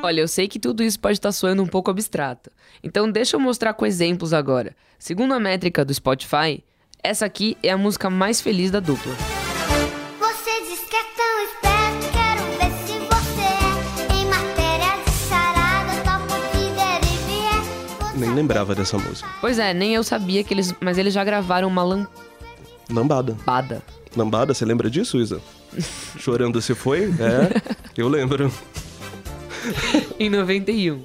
Olha, 0.03 0.21
eu 0.21 0.29
sei 0.29 0.47
que 0.49 0.59
tudo 0.59 0.83
isso 0.83 0.99
pode 0.99 1.15
estar 1.19 1.33
soando 1.33 1.63
um 1.63 1.67
pouco 1.67 1.91
abstrato. 1.91 2.51
Então 2.83 3.11
deixa 3.11 3.37
eu 3.37 3.41
mostrar 3.41 3.75
com 3.75 3.85
exemplos 3.85 4.33
agora. 4.33 4.75
Segundo 4.99 5.35
a 5.35 5.41
métrica 5.41 5.85
do 5.85 5.93
Spotify, 5.93 6.63
essa 7.03 7.27
aqui 7.27 7.57
é 7.63 7.71
a 7.71 7.77
música 7.79 8.09
mais 8.09 8.41
feliz 8.41 8.71
da 8.71 8.81
dupla. 8.81 9.13
Você 10.21 10.61
diz 10.69 10.81
que 10.89 10.97
é 10.97 11.05
tão 11.17 11.45
esperto, 11.45 12.13
quero 12.13 12.45
ver 12.59 12.73
se 12.87 12.99
você 13.01 14.13
é. 14.13 14.15
Em 14.15 14.27
matéria 14.27 15.05
de 15.05 15.11
charada, 15.29 15.93
topo 16.05 16.35
que 16.53 16.75
der 16.75 17.01
vier. 17.27 18.11
Você 18.13 18.19
Nem 18.19 18.35
lembrava 18.35 18.75
dessa 18.75 18.97
música. 18.99 19.29
Pois 19.41 19.59
é, 19.59 19.75
nem 19.75 19.95
eu 19.95 20.05
sabia 20.05 20.45
que 20.45 20.55
eles. 20.55 20.73
Mas 20.81 20.97
eles 20.97 21.13
já 21.13 21.25
gravaram 21.25 21.67
uma 21.69 21.83
Lambada. 21.83 23.33
lampada. 23.33 23.83
Lambada, 24.17 24.55
você 24.55 24.65
lembra 24.65 24.89
disso, 24.89 25.19
Isa? 25.21 25.41
Chorando 26.19 26.63
se 26.63 26.75
foi? 26.75 27.05
É, 27.21 27.61
eu 27.97 28.09
lembro. 28.09 28.51
em 30.19 30.31
91. 30.31 31.03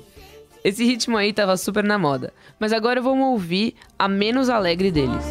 Esse 0.63 0.85
ritmo 0.85 1.17
aí 1.17 1.33
tava 1.33 1.57
super 1.57 1.83
na 1.83 1.97
moda. 1.97 2.33
Mas 2.59 2.71
agora 2.71 3.01
vamos 3.01 3.25
ouvir 3.27 3.75
a 3.99 4.07
menos 4.07 4.49
alegre 4.49 4.91
deles. 4.91 5.23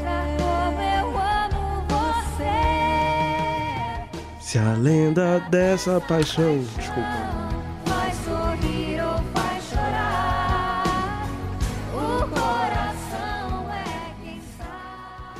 Se 4.40 4.58
a 4.58 4.74
lenda 4.74 5.38
dessa 5.50 6.00
paixão. 6.00 6.62
Desculpa. 6.76 7.00
É. 7.38 7.42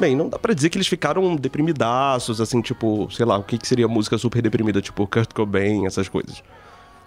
Bem, 0.03 0.17
não 0.17 0.29
dá 0.29 0.37
pra 0.37 0.53
dizer 0.53 0.69
que 0.69 0.77
eles 0.77 0.89
ficaram 0.89 1.37
deprimidaços, 1.37 2.41
assim, 2.41 2.61
tipo, 2.61 3.09
sei 3.13 3.25
lá, 3.25 3.37
o 3.37 3.45
que, 3.45 3.57
que 3.57 3.69
seria 3.69 3.87
música 3.87 4.19
super 4.19 4.43
deprimida, 4.43 4.83
tipo 4.83 5.07
Kurt 5.07 5.33
Cobain, 5.33 5.87
essas 5.87 6.09
coisas. 6.09 6.43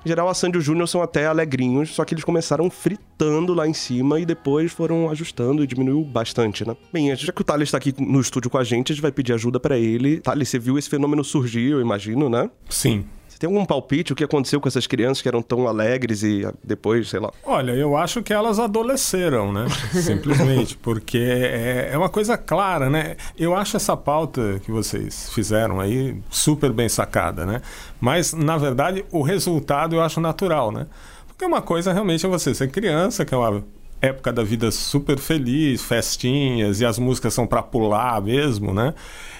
Em 0.05 0.09
geral, 0.09 0.29
a 0.29 0.35
Sandy 0.35 0.57
e 0.57 0.59
o 0.59 0.61
Júnior 0.61 0.87
são 0.87 1.01
até 1.01 1.25
alegrinhos, 1.25 1.89
só 1.89 2.05
que 2.05 2.13
eles 2.13 2.23
começaram 2.23 2.69
fritando 2.69 3.55
lá 3.55 3.67
em 3.67 3.73
cima 3.73 4.19
e 4.19 4.25
depois 4.25 4.71
foram 4.71 5.09
ajustando 5.09 5.63
e 5.63 5.67
diminuiu 5.67 6.03
bastante, 6.03 6.63
né? 6.65 6.77
Bem, 6.93 7.15
já 7.15 7.33
que 7.33 7.41
o 7.41 7.43
Thales 7.43 7.71
tá 7.71 7.77
aqui 7.77 7.91
no 7.97 8.21
estúdio 8.21 8.51
com 8.51 8.59
a 8.59 8.63
gente, 8.63 8.91
a 8.91 8.95
gente 8.95 9.01
vai 9.01 9.11
pedir 9.11 9.33
ajuda 9.33 9.59
pra 9.59 9.79
ele. 9.79 10.19
Thales, 10.19 10.47
você 10.47 10.59
viu 10.59 10.77
esse 10.77 10.87
fenômeno 10.87 11.23
surgir, 11.23 11.71
eu 11.71 11.81
imagino, 11.81 12.29
né? 12.29 12.51
Sim. 12.69 13.03
Você 13.35 13.39
tem 13.39 13.47
algum 13.49 13.65
palpite 13.65 14.13
o 14.13 14.15
que 14.15 14.23
aconteceu 14.23 14.61
com 14.61 14.67
essas 14.69 14.87
crianças 14.87 15.21
que 15.21 15.27
eram 15.27 15.41
tão 15.41 15.67
alegres 15.67 16.23
e 16.23 16.45
ah, 16.45 16.53
depois, 16.63 17.09
sei 17.09 17.19
lá. 17.19 17.33
Olha, 17.43 17.73
eu 17.73 17.97
acho 17.97 18.23
que 18.23 18.31
elas 18.31 18.59
adolesceram, 18.59 19.51
né? 19.51 19.67
Simplesmente, 19.91 20.77
porque 20.77 21.17
é, 21.17 21.89
é 21.91 21.97
uma 21.97 22.07
coisa 22.07 22.37
clara, 22.37 22.89
né? 22.89 23.17
Eu 23.37 23.53
acho 23.53 23.75
essa 23.75 23.97
pauta 23.97 24.61
que 24.63 24.71
vocês 24.71 25.29
fizeram 25.33 25.81
aí 25.81 26.17
super 26.29 26.71
bem 26.71 26.87
sacada, 26.87 27.45
né? 27.45 27.61
Mas, 27.99 28.31
na 28.31 28.55
verdade, 28.55 29.03
o 29.11 29.21
resultado 29.21 29.95
eu 29.95 30.01
acho 30.01 30.21
natural, 30.21 30.71
né? 30.71 30.87
Porque 31.27 31.43
uma 31.43 31.61
coisa 31.61 31.91
realmente 31.91 32.25
é 32.25 32.29
você 32.29 32.55
ser 32.55 32.71
criança, 32.71 33.25
que 33.25 33.33
é 33.33 33.37
uma 33.37 33.61
época 34.01 34.31
da 34.31 34.43
vida 34.43 34.71
super 34.71 35.17
feliz, 35.17 35.81
festinhas, 35.81 36.79
e 36.79 36.85
as 36.85 36.97
músicas 36.97 37.33
são 37.33 37.45
pra 37.45 37.61
pular 37.61 38.21
mesmo, 38.21 38.73
né? 38.73 38.93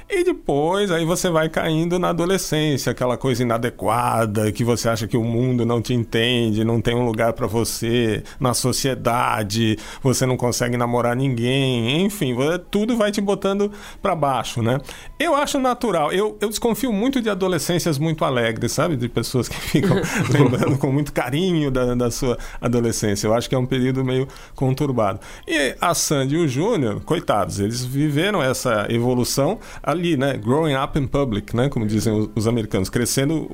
E 0.08 0.24
depois 0.24 0.92
aí 0.92 1.04
você 1.04 1.32
vai 1.32 1.50
caindo 1.50 1.98
na 1.98 2.10
adolescência, 2.10 2.92
aquela 2.92 3.18
coisa 3.18 3.42
inadequada, 3.42 4.52
que 4.52 4.64
você 4.64 4.88
acha 4.88 5.08
que 5.08 5.18
o 5.18 5.24
mundo 5.24 5.66
não 5.66 5.82
te 5.82 5.96
entende, 5.96 6.64
não 6.64 6.80
tem 6.80 6.94
um 6.94 7.04
lugar 7.04 7.34
para 7.34 7.48
você 7.48 8.24
na 8.40 8.54
sociedade, 8.54 9.80
você 10.04 10.28
não 10.28 10.38
consegue 10.38 10.78
namorar 10.78 11.16
ninguém, 11.16 12.06
enfim, 12.06 12.36
tudo 12.70 12.96
vai 12.96 13.12
te 13.12 13.20
botando 13.20 13.72
para 14.00 14.16
baixo, 14.16 14.62
né? 14.62 14.80
Eu 15.20 15.34
acho 15.34 15.58
natural, 15.58 16.12
eu, 16.12 16.38
eu 16.40 16.50
desconfio 16.50 16.94
muito 16.94 17.20
de 17.20 17.30
adolescências 17.30 17.98
muito 17.98 18.24
alegres, 18.24 18.74
sabe? 18.74 18.96
De 18.96 19.10
pessoas 19.10 19.50
que 19.50 19.58
ficam 19.60 19.98
lembrando 20.32 20.78
com 20.78 20.92
muito 20.92 21.12
carinho 21.12 21.72
da, 21.72 21.96
da 21.96 22.12
sua 22.12 22.38
adolescência. 22.62 23.26
Eu 23.26 23.34
acho 23.34 23.50
que 23.50 23.56
é 23.56 23.58
um 23.58 23.66
período 23.66 24.06
meio 24.06 24.28
conturbado. 24.54 25.20
E 25.48 25.76
a 25.82 25.96
Sandy 25.96 26.36
e 26.36 26.38
o 26.38 26.48
Júnior, 26.48 27.02
coitados, 27.02 27.60
eles 27.60 27.84
viveram 27.84 28.44
essa 28.44 28.86
evolução 28.90 29.60
ali, 29.96 30.16
né? 30.18 30.38
Growing 30.38 30.75
up 30.75 30.98
in 31.00 31.08
public, 31.08 31.56
né? 31.56 31.70
Como 31.70 31.86
dizem 31.88 32.14
os, 32.14 32.30
os 32.36 32.48
americanos, 32.48 32.90
crescendo 32.90 33.50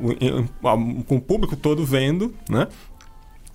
com 1.08 1.16
o 1.16 1.22
público 1.22 1.56
todo 1.56 1.86
vendo, 1.86 2.34
né? 2.50 2.68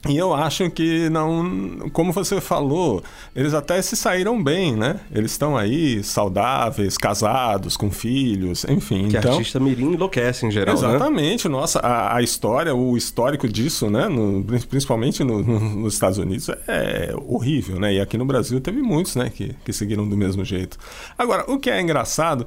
E 0.08 0.16
eu 0.16 0.32
acho 0.32 0.70
que 0.70 1.08
não, 1.08 1.90
como 1.92 2.12
você 2.12 2.40
falou, 2.40 3.02
eles 3.34 3.52
até 3.54 3.82
se 3.82 3.96
saíram 3.96 4.40
bem, 4.40 4.76
né? 4.76 5.00
Eles 5.10 5.32
estão 5.32 5.56
aí 5.56 6.00
saudáveis, 6.04 6.96
casados, 6.96 7.76
com 7.76 7.90
filhos, 7.90 8.64
enfim. 8.68 9.08
Que 9.08 9.16
então, 9.16 9.32
artista 9.32 9.58
mirim 9.58 9.94
enlouquece 9.94 10.46
em 10.46 10.50
geral, 10.52 10.76
né? 10.80 10.88
Exatamente, 10.88 11.48
nossa, 11.48 11.80
a, 11.80 12.18
a 12.18 12.22
história, 12.22 12.72
o 12.72 12.96
histórico 12.96 13.48
disso, 13.48 13.90
né, 13.90 14.06
no- 14.06 14.44
principalmente 14.68 15.24
no- 15.24 15.42
no- 15.42 15.58
nos 15.58 15.94
Estados 15.94 16.18
Unidos, 16.18 16.50
é 16.68 17.12
horrível, 17.26 17.80
né? 17.80 17.94
E 17.94 18.00
aqui 18.00 18.16
no 18.16 18.24
Brasil 18.26 18.60
teve 18.60 18.80
muitos, 18.82 19.16
né, 19.16 19.28
que, 19.34 19.56
que 19.64 19.72
seguiram 19.72 20.08
do 20.08 20.16
mesmo 20.16 20.44
jeito. 20.44 20.78
Agora, 21.18 21.50
o 21.50 21.58
que 21.58 21.68
é 21.68 21.80
engraçado, 21.80 22.46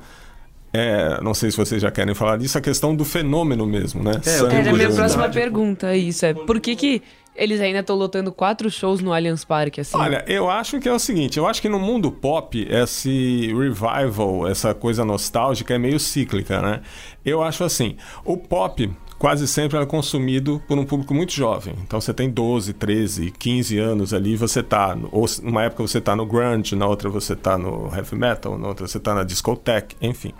é, 0.72 1.20
não 1.22 1.34
sei 1.34 1.50
se 1.52 1.58
vocês 1.58 1.82
já 1.82 1.90
querem 1.90 2.14
falar 2.14 2.38
disso, 2.38 2.58
a 2.58 2.62
questão 2.62 2.96
do 2.96 3.04
fenômeno 3.04 3.66
mesmo, 3.66 4.04
né? 4.04 4.12
É, 4.26 4.38
tenho 4.38 4.52
Era 4.52 4.70
a 4.70 4.74
minha 4.74 4.92
próxima 4.92 5.30
pergunta, 5.30 5.88
é 5.88 5.98
isso. 5.98 6.26
É 6.26 6.34
por 6.34 6.60
que, 6.60 6.76
que 6.76 7.02
eles 7.36 7.60
ainda 7.62 7.80
estão 7.80 7.96
lotando 7.96 8.32
quatro 8.32 8.70
shows 8.70 9.02
no 9.02 9.14
Allianz 9.14 9.44
Parque, 9.46 9.82
assim? 9.82 9.98
Olha, 9.98 10.24
eu 10.28 10.50
acho 10.50 10.80
que 10.80 10.88
é 10.88 10.94
o 10.94 11.00
seguinte, 11.00 11.38
eu 11.38 11.48
acho 11.48 11.62
que 11.62 11.70
no 11.70 11.80
mundo 11.80 12.12
pop, 12.12 12.68
esse 12.70 13.48
revival, 13.48 14.48
essa 14.48 14.74
coisa 14.74 15.06
nostálgica 15.06 15.74
é 15.74 15.78
meio 15.78 16.00
cíclica, 16.00 16.62
né? 16.62 16.82
Eu 17.26 17.42
acho 17.42 17.64
assim, 17.64 17.96
o 18.24 18.38
pop 18.38 18.92
quase 19.20 19.46
sempre 19.48 19.78
é 19.78 19.86
consumido 19.86 20.64
por 20.66 20.80
um 20.80 20.86
público 20.86 21.14
muito 21.14 21.34
jovem. 21.34 21.76
Então 21.84 22.00
você 22.00 22.14
tem 22.14 22.30
12, 22.30 22.74
13, 22.74 23.32
15 23.32 23.78
anos 23.78 24.14
ali, 24.14 24.38
você 24.38 24.64
tá, 24.64 24.98
ou 25.12 25.26
numa 25.44 25.64
época 25.64 25.84
você 25.84 26.00
tá 26.00 26.16
no 26.16 26.26
grunge, 26.26 26.74
na 26.76 26.88
outra 26.88 27.10
você 27.10 27.36
tá 27.36 27.58
no 27.58 27.94
heavy 27.94 28.16
metal, 28.16 28.58
na 28.58 28.70
outra 28.70 28.88
você 28.88 29.00
tá 29.00 29.14
na 29.14 29.26
discoteque, 29.26 29.98
enfim. 30.02 30.34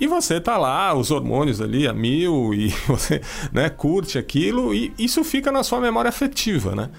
E 0.00 0.06
você 0.08 0.40
tá 0.40 0.58
lá, 0.58 0.92
os 0.92 1.10
hormônios 1.10 1.60
ali 1.60 1.86
a 1.86 1.92
mil, 1.92 2.52
e 2.52 2.68
você 2.88 3.20
né, 3.52 3.70
curte 3.70 4.18
aquilo, 4.18 4.74
e 4.74 4.92
isso 4.98 5.22
fica 5.22 5.52
na 5.52 5.62
sua 5.62 5.80
memória 5.80 6.08
afetiva, 6.08 6.74
né? 6.74 6.90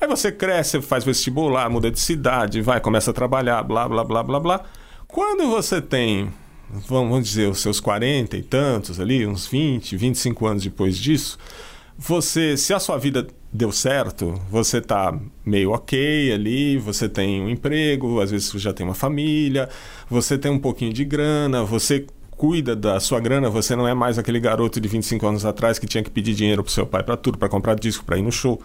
Aí 0.00 0.06
você 0.06 0.30
cresce, 0.30 0.80
faz 0.80 1.04
vestibular, 1.04 1.68
muda 1.68 1.90
de 1.90 1.98
cidade, 1.98 2.62
vai, 2.62 2.80
começa 2.80 3.10
a 3.10 3.14
trabalhar, 3.14 3.62
blá, 3.62 3.88
blá, 3.88 4.04
blá, 4.04 4.22
blá, 4.22 4.40
blá. 4.40 4.60
Quando 5.08 5.50
você 5.50 5.82
tem, 5.82 6.32
vamos 6.86 7.28
dizer, 7.28 7.48
os 7.48 7.60
seus 7.60 7.80
40 7.80 8.36
e 8.36 8.42
tantos 8.42 9.00
ali, 9.00 9.26
uns 9.26 9.46
20, 9.46 9.96
25 9.96 10.46
anos 10.46 10.62
depois 10.62 10.96
disso, 10.96 11.38
você, 11.98 12.56
se 12.56 12.72
a 12.72 12.78
sua 12.78 12.96
vida 12.96 13.26
deu 13.52 13.70
certo, 13.72 14.40
você 14.50 14.80
tá 14.80 15.18
meio 15.44 15.70
ok 15.72 16.32
ali, 16.32 16.78
você 16.78 17.08
tem 17.08 17.42
um 17.42 17.48
emprego, 17.48 18.20
às 18.20 18.30
vezes 18.30 18.50
já 18.52 18.72
tem 18.72 18.86
uma 18.86 18.94
família, 18.94 19.68
você 20.08 20.38
tem 20.38 20.50
um 20.50 20.58
pouquinho 20.58 20.92
de 20.92 21.04
grana, 21.04 21.62
você 21.62 22.06
cuida 22.30 22.74
da 22.74 22.98
sua 23.00 23.20
grana, 23.20 23.50
você 23.50 23.76
não 23.76 23.86
é 23.86 23.92
mais 23.92 24.18
aquele 24.18 24.40
garoto 24.40 24.80
de 24.80 24.88
25 24.88 25.26
anos 25.26 25.44
atrás 25.44 25.78
que 25.78 25.86
tinha 25.86 26.02
que 26.02 26.10
pedir 26.10 26.34
dinheiro 26.34 26.62
pro 26.64 26.72
seu 26.72 26.86
pai 26.86 27.02
para 27.02 27.16
tudo, 27.16 27.36
para 27.36 27.50
comprar 27.50 27.74
disco, 27.74 28.02
para 28.02 28.16
ir 28.16 28.22
no 28.22 28.32
show. 28.32 28.62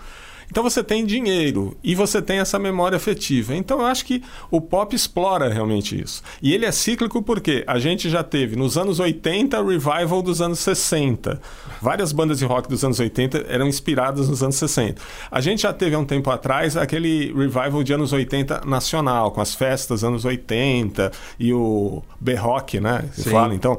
Então 0.50 0.64
você 0.64 0.84
tem 0.84 1.06
dinheiro 1.06 1.76
e 1.84 1.96
você 1.96 2.22
tem 2.22 2.40
essa 2.40 2.58
memória 2.60 2.96
afetiva. 2.96 3.56
Então 3.56 3.80
eu 3.80 3.86
acho 3.86 4.06
que 4.06 4.24
o 4.50 4.62
pop 4.62 4.96
explora 4.96 5.52
realmente 5.52 6.02
isso. 6.02 6.22
E 6.42 6.54
ele 6.54 6.66
é 6.66 6.72
cíclico 6.72 7.22
porque 7.22 7.64
a 7.68 7.80
gente 7.80 8.10
já 8.10 8.24
teve 8.24 8.56
nos 8.56 8.78
anos 8.78 9.00
80 9.00 9.60
o 9.60 9.70
revival 9.70 10.22
dos 10.22 10.42
anos 10.42 10.60
60. 10.60 11.42
Várias 11.82 12.12
bandas 12.12 12.40
de 12.40 12.46
rock 12.46 12.70
dos 12.70 12.84
anos 12.84 13.00
80 13.00 13.46
eram 13.50 13.68
inspiradas 13.68 14.30
nos 14.30 14.42
anos 14.42 14.56
60. 14.56 15.02
A 15.30 15.42
gente 15.42 15.64
já 15.64 15.74
teve 15.74 15.96
há 15.96 16.00
um 16.00 16.06
tempo 16.06 16.30
atrás 16.30 16.78
aquele 16.78 17.34
revival 17.34 17.84
de 17.84 17.94
anos 17.94 18.14
80 18.14 18.62
nacional, 18.66 19.32
com 19.32 19.42
as 19.42 19.54
festas 19.54 20.04
anos 20.04 20.26
80 20.26 21.12
e 21.40 21.54
o 21.54 22.04
B-Rock, 22.20 22.80
né? 22.80 23.06
Fala. 23.30 23.54
Então, 23.54 23.78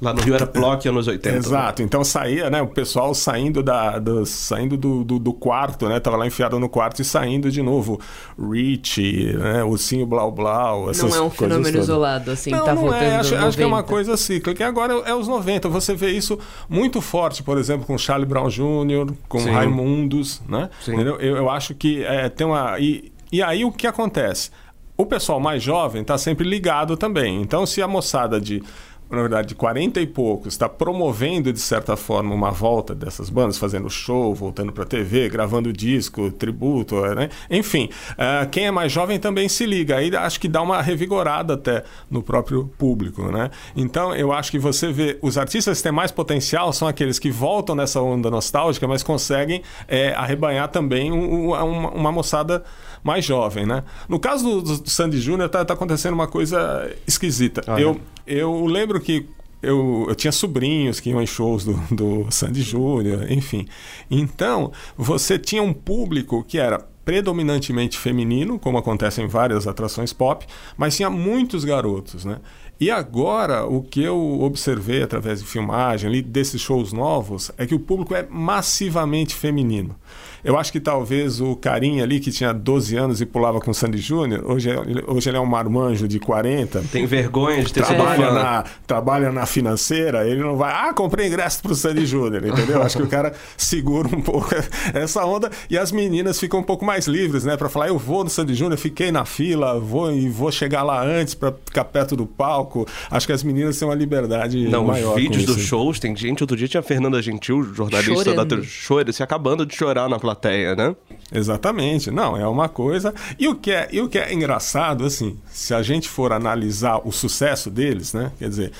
Lá 0.00 0.12
no 0.12 0.20
Rio 0.22 0.34
era 0.34 0.46
Plock 0.46 0.88
anos 0.88 1.06
80. 1.06 1.36
Exato, 1.36 1.82
então 1.82 2.02
saía, 2.02 2.48
né? 2.50 2.62
O 2.62 2.66
pessoal 2.66 3.14
saindo 3.14 3.62
da, 3.62 3.98
do, 3.98 4.24
saindo 4.24 4.76
do, 4.76 5.04
do, 5.04 5.18
do 5.18 5.32
quarto, 5.32 5.88
né? 5.88 6.00
Tava 6.00 6.16
lá 6.16 6.26
enfiado 6.26 6.58
no 6.58 6.68
quarto 6.68 7.02
e 7.02 7.04
saindo 7.04 7.50
de 7.50 7.62
novo. 7.62 8.00
Rich, 8.38 9.34
né? 9.34 9.62
Ursinho 9.62 10.06
Blau 10.06 10.32
Blau, 10.32 10.90
essas 10.90 11.10
Não 11.10 11.16
é 11.16 11.20
um 11.20 11.30
coisas 11.30 11.38
fenômeno 11.38 11.64
todas. 11.72 11.84
isolado, 11.84 12.30
assim, 12.30 12.50
não, 12.50 12.64
tá 12.64 12.74
não 12.74 12.82
voltando 12.82 13.02
é. 13.02 13.16
Acho, 13.16 13.36
acho 13.36 13.56
que 13.56 13.62
é 13.62 13.66
uma 13.66 13.76
90. 13.78 13.88
coisa 13.92 14.16
cíclica. 14.16 14.62
E 14.62 14.66
agora 14.66 14.94
é 15.06 15.14
os 15.14 15.28
90. 15.28 15.68
Você 15.68 15.94
vê 15.94 16.10
isso 16.10 16.38
muito 16.68 17.00
forte, 17.00 17.42
por 17.42 17.58
exemplo, 17.58 17.86
com 17.86 17.96
Charlie 17.98 18.26
Brown 18.26 18.48
Jr., 18.48 19.12
com 19.28 19.38
Sim. 19.38 19.50
Raimundos, 19.50 20.42
né? 20.48 20.70
Sim. 20.80 20.94
Entendeu? 20.94 21.16
Eu, 21.20 21.36
eu 21.36 21.50
acho 21.50 21.74
que 21.74 22.02
é, 22.04 22.28
tem 22.28 22.46
uma... 22.46 22.78
E, 22.78 23.12
e 23.30 23.42
aí 23.42 23.64
o 23.64 23.70
que 23.70 23.86
acontece? 23.86 24.50
O 24.96 25.06
pessoal 25.06 25.40
mais 25.40 25.62
jovem 25.62 26.02
está 26.02 26.18
sempre 26.18 26.48
ligado 26.48 26.96
também. 26.96 27.40
Então, 27.40 27.64
se 27.66 27.80
a 27.82 27.88
moçada 27.88 28.40
de 28.40 28.62
na 29.12 29.20
verdade, 29.20 29.48
de 29.48 29.54
40 29.54 30.00
e 30.00 30.06
poucos, 30.06 30.54
está 30.54 30.68
promovendo, 30.68 31.52
de 31.52 31.60
certa 31.60 31.96
forma, 31.96 32.34
uma 32.34 32.50
volta 32.50 32.94
dessas 32.94 33.28
bandas, 33.28 33.58
fazendo 33.58 33.90
show, 33.90 34.34
voltando 34.34 34.72
para 34.72 34.84
a 34.84 34.86
TV, 34.86 35.28
gravando 35.28 35.72
disco, 35.72 36.30
tributo, 36.30 37.00
né? 37.14 37.28
Enfim, 37.50 37.90
ah, 38.16 38.46
quem 38.50 38.66
é 38.66 38.70
mais 38.70 38.90
jovem 38.90 39.18
também 39.18 39.48
se 39.48 39.66
liga. 39.66 39.96
Aí 39.96 40.14
acho 40.16 40.40
que 40.40 40.48
dá 40.48 40.62
uma 40.62 40.80
revigorada 40.80 41.54
até 41.54 41.84
no 42.10 42.22
próprio 42.22 42.70
público, 42.78 43.22
né? 43.30 43.50
Então, 43.76 44.14
eu 44.14 44.32
acho 44.32 44.50
que 44.50 44.58
você 44.58 44.90
vê, 44.90 45.18
os 45.20 45.36
artistas 45.36 45.76
que 45.78 45.82
têm 45.82 45.92
mais 45.92 46.10
potencial 46.10 46.72
são 46.72 46.88
aqueles 46.88 47.18
que 47.18 47.30
voltam 47.30 47.74
nessa 47.74 48.00
onda 48.00 48.30
nostálgica, 48.30 48.88
mas 48.88 49.02
conseguem 49.02 49.62
eh, 49.88 50.14
arrebanhar 50.16 50.68
também 50.68 51.12
um- 51.12 51.48
um- 51.48 51.52
uma, 51.52 51.90
uma 51.90 52.12
moçada 52.12 52.64
mais 53.02 53.24
jovem, 53.24 53.66
né? 53.66 53.82
No 54.08 54.18
caso 54.18 54.62
do, 54.62 54.78
do 54.78 54.90
Sandy 54.90 55.20
Júnior, 55.20 55.48
tá, 55.48 55.64
tá 55.64 55.74
acontecendo 55.74 56.14
uma 56.14 56.28
coisa 56.28 56.90
esquisita. 57.06 57.62
Olha. 57.66 57.82
Eu, 57.82 58.00
eu 58.26 58.66
lembro 58.66 59.00
que 59.00 59.26
eu, 59.62 60.06
eu 60.08 60.14
tinha 60.14 60.32
sobrinhos 60.32 60.98
que 60.98 61.10
iam 61.10 61.22
em 61.22 61.26
shows 61.26 61.64
do, 61.64 61.74
do 61.94 62.26
Sandy 62.30 62.62
Júnior, 62.62 63.30
enfim. 63.30 63.66
Então, 64.10 64.72
você 64.96 65.38
tinha 65.38 65.62
um 65.62 65.72
público 65.72 66.42
que 66.42 66.58
era 66.58 66.84
predominantemente 67.04 67.98
feminino, 67.98 68.58
como 68.58 68.78
acontece 68.78 69.20
em 69.22 69.26
várias 69.26 69.66
atrações 69.66 70.12
pop, 70.12 70.46
mas 70.76 70.96
tinha 70.96 71.10
muitos 71.10 71.64
garotos, 71.64 72.24
né? 72.24 72.38
E 72.80 72.90
agora, 72.90 73.64
o 73.64 73.80
que 73.80 74.02
eu 74.02 74.40
observei 74.42 75.02
através 75.04 75.38
de 75.40 75.46
filmagem 75.46 76.08
ali, 76.10 76.20
desses 76.20 76.60
shows 76.60 76.92
novos, 76.92 77.52
é 77.56 77.64
que 77.64 77.74
o 77.74 77.78
público 77.78 78.12
é 78.14 78.26
massivamente 78.28 79.34
feminino. 79.36 79.94
Eu 80.42 80.58
acho 80.58 80.72
que 80.72 80.80
talvez 80.80 81.40
o 81.40 81.54
carinha 81.54 82.02
ali 82.02 82.18
que 82.18 82.32
tinha 82.32 82.52
12 82.52 82.96
anos 82.96 83.20
e 83.20 83.26
pulava 83.26 83.60
com 83.60 83.70
o 83.70 83.74
Sandy 83.74 83.98
Júnior, 83.98 84.42
hoje, 84.50 84.70
é- 84.70 84.80
hoje 85.06 85.30
ele 85.30 85.36
é 85.36 85.40
um 85.40 85.46
marmanjo 85.46 86.08
de 86.08 86.18
40, 86.18 86.82
Tem 86.90 87.06
vergonha 87.06 87.62
de 87.62 87.72
ter 87.72 87.84
sido 87.84 87.94
trabalha, 87.94 88.26
fã. 88.26 88.32
na, 88.34 88.64
trabalha 88.84 89.30
na 89.30 89.46
financeira, 89.46 90.26
ele 90.26 90.40
não 90.40 90.56
vai, 90.56 90.72
ah, 90.72 90.92
comprei 90.92 91.28
ingresso 91.28 91.62
pro 91.62 91.76
Sandy 91.76 92.04
Júnior, 92.04 92.44
entendeu? 92.44 92.82
Acho 92.82 92.96
que 92.96 93.04
o 93.04 93.08
cara 93.08 93.32
segura 93.56 94.08
um 94.08 94.20
pouco 94.20 94.48
essa 94.92 95.24
onda 95.24 95.48
e 95.70 95.78
as 95.78 95.92
meninas 95.92 96.40
ficam 96.40 96.58
um 96.58 96.64
pouco 96.64 96.84
mais 96.84 96.91
livres, 97.00 97.44
né? 97.44 97.56
Pra 97.56 97.68
falar, 97.68 97.88
eu 97.88 97.98
vou 97.98 98.24
no 98.24 98.30
Sandy 98.30 98.54
Júnior, 98.54 98.78
fiquei 98.78 99.10
na 99.10 99.24
fila, 99.24 99.78
vou 99.78 100.12
e 100.12 100.28
vou 100.28 100.50
chegar 100.52 100.82
lá 100.82 101.02
antes 101.02 101.34
pra 101.34 101.52
ficar 101.64 101.84
perto 101.84 102.16
do 102.16 102.26
palco. 102.26 102.86
Acho 103.10 103.26
que 103.26 103.32
as 103.32 103.42
meninas 103.42 103.78
têm 103.78 103.86
uma 103.88 103.94
liberdade 103.94 104.68
Não, 104.68 104.84
maior. 104.84 105.16
os 105.16 105.22
vídeos 105.22 105.44
dos 105.44 105.60
shows, 105.60 105.98
tem 105.98 106.14
gente, 106.16 106.42
outro 106.42 106.56
dia 106.56 106.68
tinha 106.68 106.80
a 106.80 106.84
Fernanda 106.84 107.20
Gentil, 107.22 107.62
jornalista 107.74 108.14
Chorando. 108.14 108.56
da 108.56 108.62
chora, 108.86 109.12
se 109.12 109.22
acabando 109.22 109.64
de 109.66 109.74
chorar 109.74 110.08
na 110.08 110.18
plateia, 110.18 110.74
né? 110.74 110.94
Exatamente, 111.32 112.10
não, 112.10 112.36
é 112.36 112.46
uma 112.46 112.68
coisa. 112.68 113.14
E 113.38 113.48
o 113.48 113.54
que 113.54 113.70
é, 113.70 113.88
e 113.90 114.00
o 114.00 114.08
que 114.08 114.18
é 114.18 114.32
engraçado, 114.32 115.04
assim, 115.04 115.38
se 115.50 115.74
a 115.74 115.82
gente 115.82 116.08
for 116.08 116.32
analisar 116.32 117.00
o 117.04 117.12
sucesso 117.12 117.70
deles, 117.70 118.12
né? 118.12 118.32
Quer 118.38 118.48
dizer, 118.48 118.72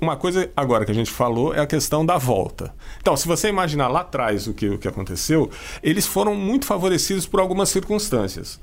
uma 0.00 0.16
coisa 0.16 0.50
agora 0.56 0.84
que 0.84 0.90
a 0.90 0.94
gente 0.94 1.10
falou 1.10 1.54
é 1.54 1.60
a 1.60 1.66
questão 1.66 2.04
da 2.04 2.16
volta. 2.18 2.72
Então, 3.00 3.16
se 3.16 3.26
você 3.26 3.48
imaginar 3.48 3.88
lá 3.88 4.00
atrás 4.00 4.46
o 4.46 4.54
que, 4.54 4.68
o 4.68 4.78
que 4.78 4.86
aconteceu, 4.88 5.50
eles 5.82 6.06
foram 6.06 6.34
muito 6.34 6.66
favorecidos 6.66 7.26
por 7.26 7.40
algumas 7.48 7.70
circunstâncias. 7.70 8.60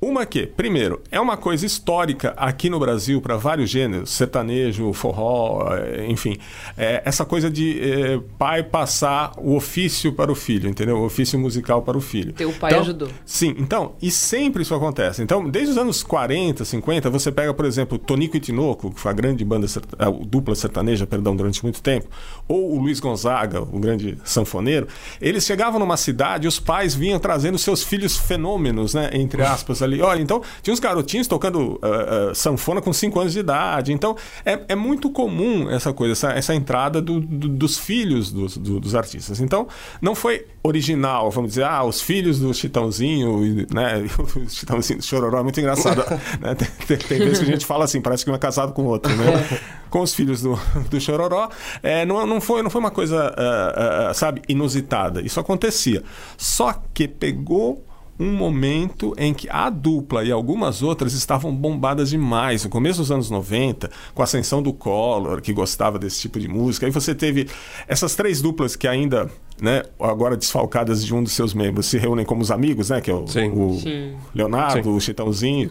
Uma 0.00 0.24
que, 0.24 0.46
primeiro, 0.46 1.02
é 1.10 1.20
uma 1.20 1.36
coisa 1.36 1.66
histórica 1.66 2.32
aqui 2.36 2.70
no 2.70 2.78
Brasil 2.78 3.20
para 3.20 3.36
vários 3.36 3.68
gêneros, 3.68 4.10
sertanejo, 4.10 4.92
forró, 4.92 5.74
eh, 5.74 6.06
enfim. 6.08 6.38
É, 6.76 7.02
essa 7.04 7.24
coisa 7.24 7.50
de 7.50 7.80
eh, 7.80 8.20
pai 8.38 8.62
passar 8.62 9.32
o 9.36 9.56
ofício 9.56 10.12
para 10.12 10.30
o 10.30 10.36
filho, 10.36 10.68
entendeu? 10.68 10.98
O 10.98 11.04
ofício 11.06 11.36
musical 11.36 11.82
para 11.82 11.98
o 11.98 12.00
filho. 12.00 12.32
Teu 12.32 12.52
pai 12.52 12.70
Então, 12.70 12.82
ajudou. 12.82 13.08
Sim, 13.26 13.56
então, 13.58 13.96
e 14.00 14.08
sempre 14.08 14.62
isso 14.62 14.72
acontece. 14.72 15.20
Então, 15.20 15.50
desde 15.50 15.72
os 15.72 15.78
anos 15.78 16.04
40, 16.04 16.64
50, 16.64 17.10
você 17.10 17.32
pega, 17.32 17.52
por 17.52 17.64
exemplo, 17.64 17.98
Tonico 17.98 18.36
e 18.36 18.40
Tinoco, 18.40 18.92
que 18.92 19.00
foi 19.00 19.10
a 19.10 19.14
grande 19.14 19.44
banda, 19.44 19.66
a 19.98 20.10
dupla 20.10 20.54
sertaneja, 20.54 21.08
perdão, 21.08 21.34
durante 21.34 21.60
muito 21.64 21.82
tempo, 21.82 22.06
ou 22.46 22.76
o 22.76 22.78
Luiz 22.78 23.00
Gonzaga, 23.00 23.62
o 23.62 23.80
grande 23.80 24.16
sanfoneiro, 24.22 24.86
eles 25.20 25.44
chegavam 25.44 25.80
numa 25.80 25.96
cidade 25.96 26.46
e 26.46 26.48
os 26.48 26.60
pais 26.60 26.94
vinham 26.94 27.18
trazendo 27.18 27.58
seus 27.58 27.82
filhos 27.82 28.16
fenômenos, 28.16 28.94
né, 28.94 29.10
entre 29.12 29.42
aspas 29.42 29.82
ali. 29.88 30.00
Olha, 30.02 30.20
então, 30.22 30.42
tinha 30.62 30.72
uns 30.72 30.80
garotinhos 30.80 31.26
tocando 31.26 31.78
ah, 31.82 32.30
ah, 32.30 32.34
sanfona 32.34 32.80
com 32.80 32.92
5 32.92 33.18
anos 33.20 33.32
de 33.32 33.40
idade. 33.40 33.92
Então, 33.92 34.16
é, 34.44 34.60
é 34.68 34.74
muito 34.76 35.10
comum 35.10 35.68
essa 35.70 35.92
coisa, 35.92 36.12
essa, 36.12 36.30
essa 36.38 36.54
entrada 36.54 37.00
do- 37.02 37.20
do- 37.20 37.48
dos 37.48 37.78
filhos 37.78 38.30
dos, 38.30 38.56
do- 38.56 38.78
dos 38.80 38.94
artistas. 38.94 39.40
Então, 39.40 39.66
não 40.00 40.14
foi 40.14 40.46
original, 40.62 41.30
vamos 41.30 41.50
dizer, 41.50 41.64
ah, 41.64 41.82
os 41.84 42.00
filhos 42.00 42.38
do 42.38 42.52
Chitãozinho, 42.52 43.66
né, 43.72 44.04
o 44.18 44.48
Chitãozinho 44.48 44.98
do 44.98 45.04
Chororó 45.04 45.40
é 45.40 45.42
muito 45.42 45.58
engraçado. 45.60 46.04
né? 46.40 46.54
tem, 46.54 46.96
tem, 46.98 47.18
vezes 47.18 47.38
que 47.38 47.44
a 47.44 47.48
gente 47.48 47.64
fala 47.66 47.84
assim, 47.84 48.00
parece 48.00 48.24
que 48.24 48.30
um 48.30 48.34
é 48.34 48.38
casado 48.38 48.72
com 48.72 48.82
o 48.82 48.86
outro, 48.86 49.14
né? 49.16 49.60
Com 49.90 50.00
os 50.02 50.12
filhos 50.14 50.42
do, 50.42 50.58
do 50.90 51.00
Chororó. 51.00 51.48
É, 51.82 52.04
não, 52.04 52.26
não, 52.26 52.40
foi, 52.40 52.62
não 52.62 52.68
foi 52.68 52.80
uma 52.80 52.90
coisa, 52.90 53.34
ah, 53.36 54.08
ah, 54.10 54.14
sabe, 54.14 54.42
inusitada. 54.48 55.22
Isso 55.22 55.40
acontecia. 55.40 56.02
Só 56.36 56.74
que 56.92 57.08
pegou 57.08 57.84
um 58.18 58.32
momento 58.32 59.14
em 59.16 59.32
que 59.32 59.48
a 59.48 59.70
dupla 59.70 60.24
e 60.24 60.32
algumas 60.32 60.82
outras 60.82 61.12
estavam 61.12 61.54
bombadas 61.54 62.10
demais. 62.10 62.64
No 62.64 62.70
começo 62.70 62.98
dos 63.00 63.12
anos 63.12 63.30
90, 63.30 63.90
com 64.14 64.22
a 64.22 64.24
ascensão 64.24 64.60
do 64.62 64.72
Collor, 64.72 65.40
que 65.40 65.52
gostava 65.52 65.98
desse 65.98 66.20
tipo 66.20 66.40
de 66.40 66.48
música. 66.48 66.86
Aí 66.86 66.92
você 66.92 67.14
teve 67.14 67.48
essas 67.86 68.14
três 68.16 68.42
duplas 68.42 68.74
que 68.74 68.88
ainda, 68.88 69.30
né, 69.60 69.82
agora 70.00 70.36
desfalcadas 70.36 71.04
de 71.04 71.14
um 71.14 71.22
dos 71.22 71.32
seus 71.32 71.54
membros, 71.54 71.86
se 71.86 71.98
reúnem 71.98 72.24
como 72.24 72.42
os 72.42 72.50
amigos, 72.50 72.90
né? 72.90 73.00
Que 73.00 73.10
é 73.10 73.14
o, 73.14 73.26
Sim. 73.26 73.50
o 73.50 73.78
Sim. 73.78 74.16
Leonardo, 74.34 74.90
Sim. 74.90 74.96
o 74.96 75.00
Chitãozinho. 75.00 75.70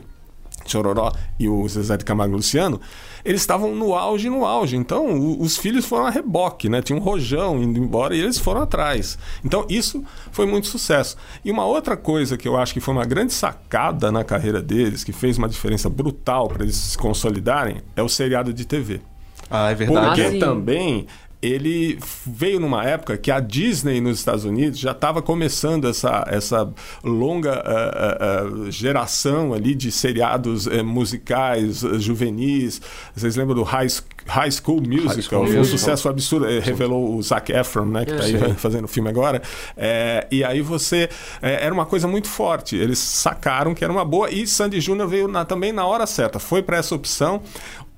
Chororó 0.72 1.12
e 1.40 1.48
o 1.50 1.68
Zezé 1.68 1.98
de 1.98 2.06
Camargo 2.06 2.34
e 2.34 2.38
Luciano, 2.38 2.80
eles 3.26 3.42
estavam 3.42 3.76
no 3.76 3.94
auge, 3.96 4.30
no 4.30 4.46
auge. 4.46 4.76
Então, 4.78 5.08
o- 5.18 5.42
os 5.42 5.58
filhos 5.58 5.86
foram 5.86 6.06
a 6.06 6.10
reboque, 6.10 6.70
né? 6.70 6.82
Tinha 6.82 6.98
um 6.98 7.02
rojão 7.02 7.62
indo 7.62 7.78
embora 7.80 8.16
e 8.16 8.20
eles 8.20 8.38
foram 8.40 8.62
atrás. 8.62 9.18
Então, 9.44 9.66
isso 9.70 10.04
foi 10.32 10.46
muito 10.46 10.68
sucesso. 10.68 11.18
E 11.44 11.52
uma 11.52 11.66
outra 11.66 11.98
coisa 11.98 12.38
que 12.38 12.48
eu 12.48 12.56
acho 12.58 12.74
que 12.74 12.80
foi 12.80 12.94
uma 12.94 13.06
grande 13.06 13.34
sacada 13.34 14.12
na 14.12 14.24
carreira 14.24 14.62
deles, 14.62 15.04
que 15.04 15.12
fez 15.12 15.38
uma 15.38 15.50
diferença 15.50 15.90
brutal 15.90 16.48
para 16.48 16.64
eles 16.64 16.76
se 16.76 16.98
consolidarem, 16.98 17.82
é 17.96 18.02
o 18.04 18.10
seriado 18.10 18.54
de 18.54 18.66
TV. 18.66 19.02
Ah, 19.50 19.72
é 19.72 19.76
verdade. 19.76 20.06
Ah, 20.06 20.10
Porque 20.10 20.30
sim. 20.32 20.40
também 20.40 21.08
ele 21.52 22.00
veio 22.26 22.60
numa 22.60 22.84
época 22.86 23.18
que 23.18 23.32
a 23.32 23.40
Disney 23.40 24.00
nos 24.02 24.20
Estados 24.20 24.46
Unidos 24.46 24.80
já 24.80 24.92
estava 24.92 25.22
começando 25.22 25.88
essa, 25.88 26.26
essa 26.28 26.70
longa 27.04 27.54
ah, 27.66 28.18
ah, 28.20 28.72
geração 28.72 29.54
ali 29.54 29.74
de 29.76 29.92
seriados 29.92 30.68
eh, 30.68 30.84
musicais 30.84 31.82
juvenis. 32.00 32.82
Vocês 33.16 33.36
lembram 33.36 33.56
do 33.56 33.64
High, 33.64 33.90
Sch- 33.90 34.04
High 34.28 34.52
School 34.52 34.82
Musical? 34.82 35.22
School 35.22 35.48
Foi 35.48 35.60
um 35.60 35.64
sucesso 35.64 36.10
absurdo. 36.10 36.46
revelou 36.60 37.16
o 37.16 37.22
Zac 37.22 37.52
Efron, 37.52 37.86
né, 37.86 38.06
que 38.06 38.12
está 38.14 38.24
aí 38.26 38.54
fazendo 38.56 38.86
o 38.86 38.88
filme 38.88 39.10
agora. 39.10 39.42
É, 39.76 40.28
e 40.32 40.44
aí 40.44 40.62
você. 40.62 41.10
é, 41.42 41.66
era 41.66 41.74
uma 41.74 41.86
coisa 41.86 42.08
muito 42.08 42.28
forte. 42.28 42.76
Eles 42.76 43.00
sacaram 43.00 43.74
que 43.74 43.84
era 43.84 43.92
uma 43.94 44.06
boa. 44.06 44.30
E 44.30 44.46
Sandy 44.48 44.80
Júnior 44.82 45.08
veio 45.08 45.28
na- 45.28 45.46
também 45.46 45.72
na 45.72 45.86
hora 45.86 46.06
certa. 46.06 46.40
Foi 46.40 46.62
para 46.62 46.78
essa 46.78 46.94
opção. 46.96 47.42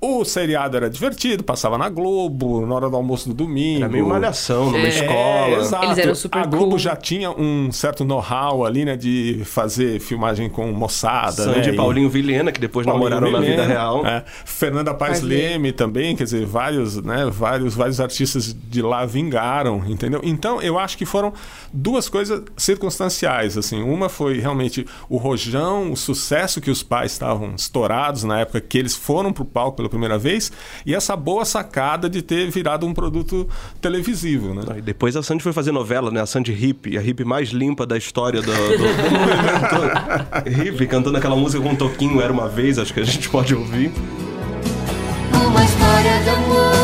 O 0.02 0.24
seriado 0.24 0.78
era 0.78 0.90
divertido, 0.90 1.44
passava 1.44 1.78
na 1.78 1.90
Globo, 1.90 2.66
na 2.66 2.74
hora 2.74 2.90
do 2.90 2.96
almoço 2.96 3.28
do 3.28 3.36
domingo. 3.36 3.80
Era 3.84 3.90
meio 3.92 4.08
malhação 4.08 4.66
numa 4.72 4.78
É, 4.78 4.88
escola. 4.88 5.58
exato. 5.58 5.86
Eles 5.88 5.98
eram 5.98 6.16
super 6.16 6.40
A 6.40 6.46
Globo 6.46 6.70
cool. 6.70 6.80
já 6.80 6.96
tinha 6.96 7.30
um 7.32 7.70
certo 7.72 8.06
know-how 8.06 8.66
ali, 8.66 8.86
né, 8.86 8.96
de 8.96 9.42
fazer 9.44 10.00
filmagem 10.00 10.50
com 10.50 10.72
moçada, 10.72 11.32
Sandy 11.44 11.68
né? 11.68 11.74
e 11.74 11.76
Paulinho 11.76 12.10
Vilhena, 12.10 12.50
que 12.52 12.62
depois 12.62 12.86
Paulinho 12.86 13.10
namoraram 13.10 13.32
na 13.32 13.40
vida 13.46 13.62
Vilhena, 13.64 13.74
real. 13.74 14.06
é. 14.08 14.24
Fernanda 14.46 14.94
Paes 14.94 15.20
Paes 15.20 15.22
Leme. 15.22 15.42
Leme 15.42 15.72
também, 15.74 16.16
quer 16.16 16.24
dizer, 16.24 16.46
vários, 16.46 16.96
né, 17.04 17.30
vários, 17.30 17.76
vários 17.76 18.00
artistas 18.00 18.56
de 18.70 18.82
lá 18.82 19.06
vingaram, 19.06 19.84
entendeu? 19.86 20.22
Então, 20.24 20.62
eu 20.62 20.80
acho 20.80 20.98
que 20.98 21.06
foram 21.06 21.34
duas 21.74 22.08
coisas 22.08 22.42
circunstanciais, 22.56 23.58
assim. 23.58 23.82
Uma 23.84 24.08
foi 24.08 24.40
realmente 24.40 24.86
o 25.10 25.18
rojão, 25.18 25.92
o 25.92 25.98
sucesso 25.98 26.62
que 26.62 26.72
os 26.72 26.82
pais 26.84 27.12
estavam 27.12 27.54
estourados 27.56 28.24
na 28.24 28.40
época 28.40 28.62
que 28.62 28.78
eles 28.78 28.96
foram 28.96 29.34
pro 29.34 29.44
palco 29.44 29.89
pela 29.90 30.00
primeira 30.00 30.18
vez, 30.18 30.52
e 30.86 30.94
essa 30.94 31.16
boa 31.16 31.44
sacada 31.44 32.10
de 32.10 32.22
ter 32.22 32.50
virado 32.50 32.86
um 32.86 32.94
produto 32.94 33.50
televisivo, 33.82 34.54
né? 34.54 34.64
E 34.78 34.82
depois 34.82 35.16
a 35.16 35.24
Sandy 35.24 35.44
foi 35.44 35.52
fazer 35.52 35.72
novela, 35.72 36.12
né? 36.12 36.22
A 36.22 36.26
Sandy 36.26 36.54
Hip, 36.54 36.98
a 36.98 37.04
hip 37.04 37.26
mais 37.26 37.50
limpa 37.50 37.86
da 37.86 37.98
história 37.98 38.42
do, 38.42 38.52
do, 38.52 38.78
do 38.78 39.12
movimento 39.12 40.64
hip, 40.68 40.88
cantando 40.88 41.18
aquela 41.18 41.36
música 41.36 41.62
com 41.62 41.70
um 41.70 41.76
toquinho 41.76 42.22
Era 42.22 42.32
Uma 42.32 42.48
Vez, 42.48 42.78
acho 42.78 42.94
que 42.94 43.00
a 43.00 43.04
gente 43.04 43.28
pode 43.30 43.56
ouvir. 43.56 43.92
Uma 45.34 45.64
história 45.64 46.20
de 46.24 46.30
amor, 46.30 46.79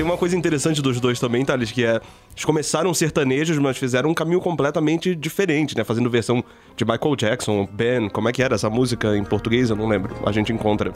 tem 0.00 0.06
uma 0.06 0.16
coisa 0.16 0.34
interessante 0.34 0.80
dos 0.80 0.98
dois 0.98 1.20
também, 1.20 1.44
Thales, 1.44 1.70
que 1.70 1.84
é... 1.84 2.00
Eles 2.30 2.42
começaram 2.42 2.94
sertanejos, 2.94 3.58
mas 3.58 3.76
fizeram 3.76 4.08
um 4.08 4.14
caminho 4.14 4.40
completamente 4.40 5.14
diferente, 5.14 5.76
né? 5.76 5.84
Fazendo 5.84 6.08
versão 6.08 6.42
de 6.74 6.86
Michael 6.86 7.16
Jackson, 7.16 7.68
Ben... 7.70 8.08
Como 8.08 8.26
é 8.26 8.32
que 8.32 8.42
era 8.42 8.54
essa 8.54 8.70
música 8.70 9.14
em 9.14 9.22
português? 9.22 9.68
Eu 9.68 9.76
não 9.76 9.86
lembro. 9.86 10.16
A 10.24 10.32
gente 10.32 10.54
encontra. 10.54 10.90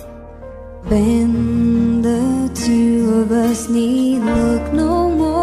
When 0.91 2.01
the 2.01 2.49
two 2.55 3.21
of 3.21 3.31
us 3.31 3.69
need 3.69 4.23
look 4.25 4.75
no 4.75 5.11
more. 5.11 5.35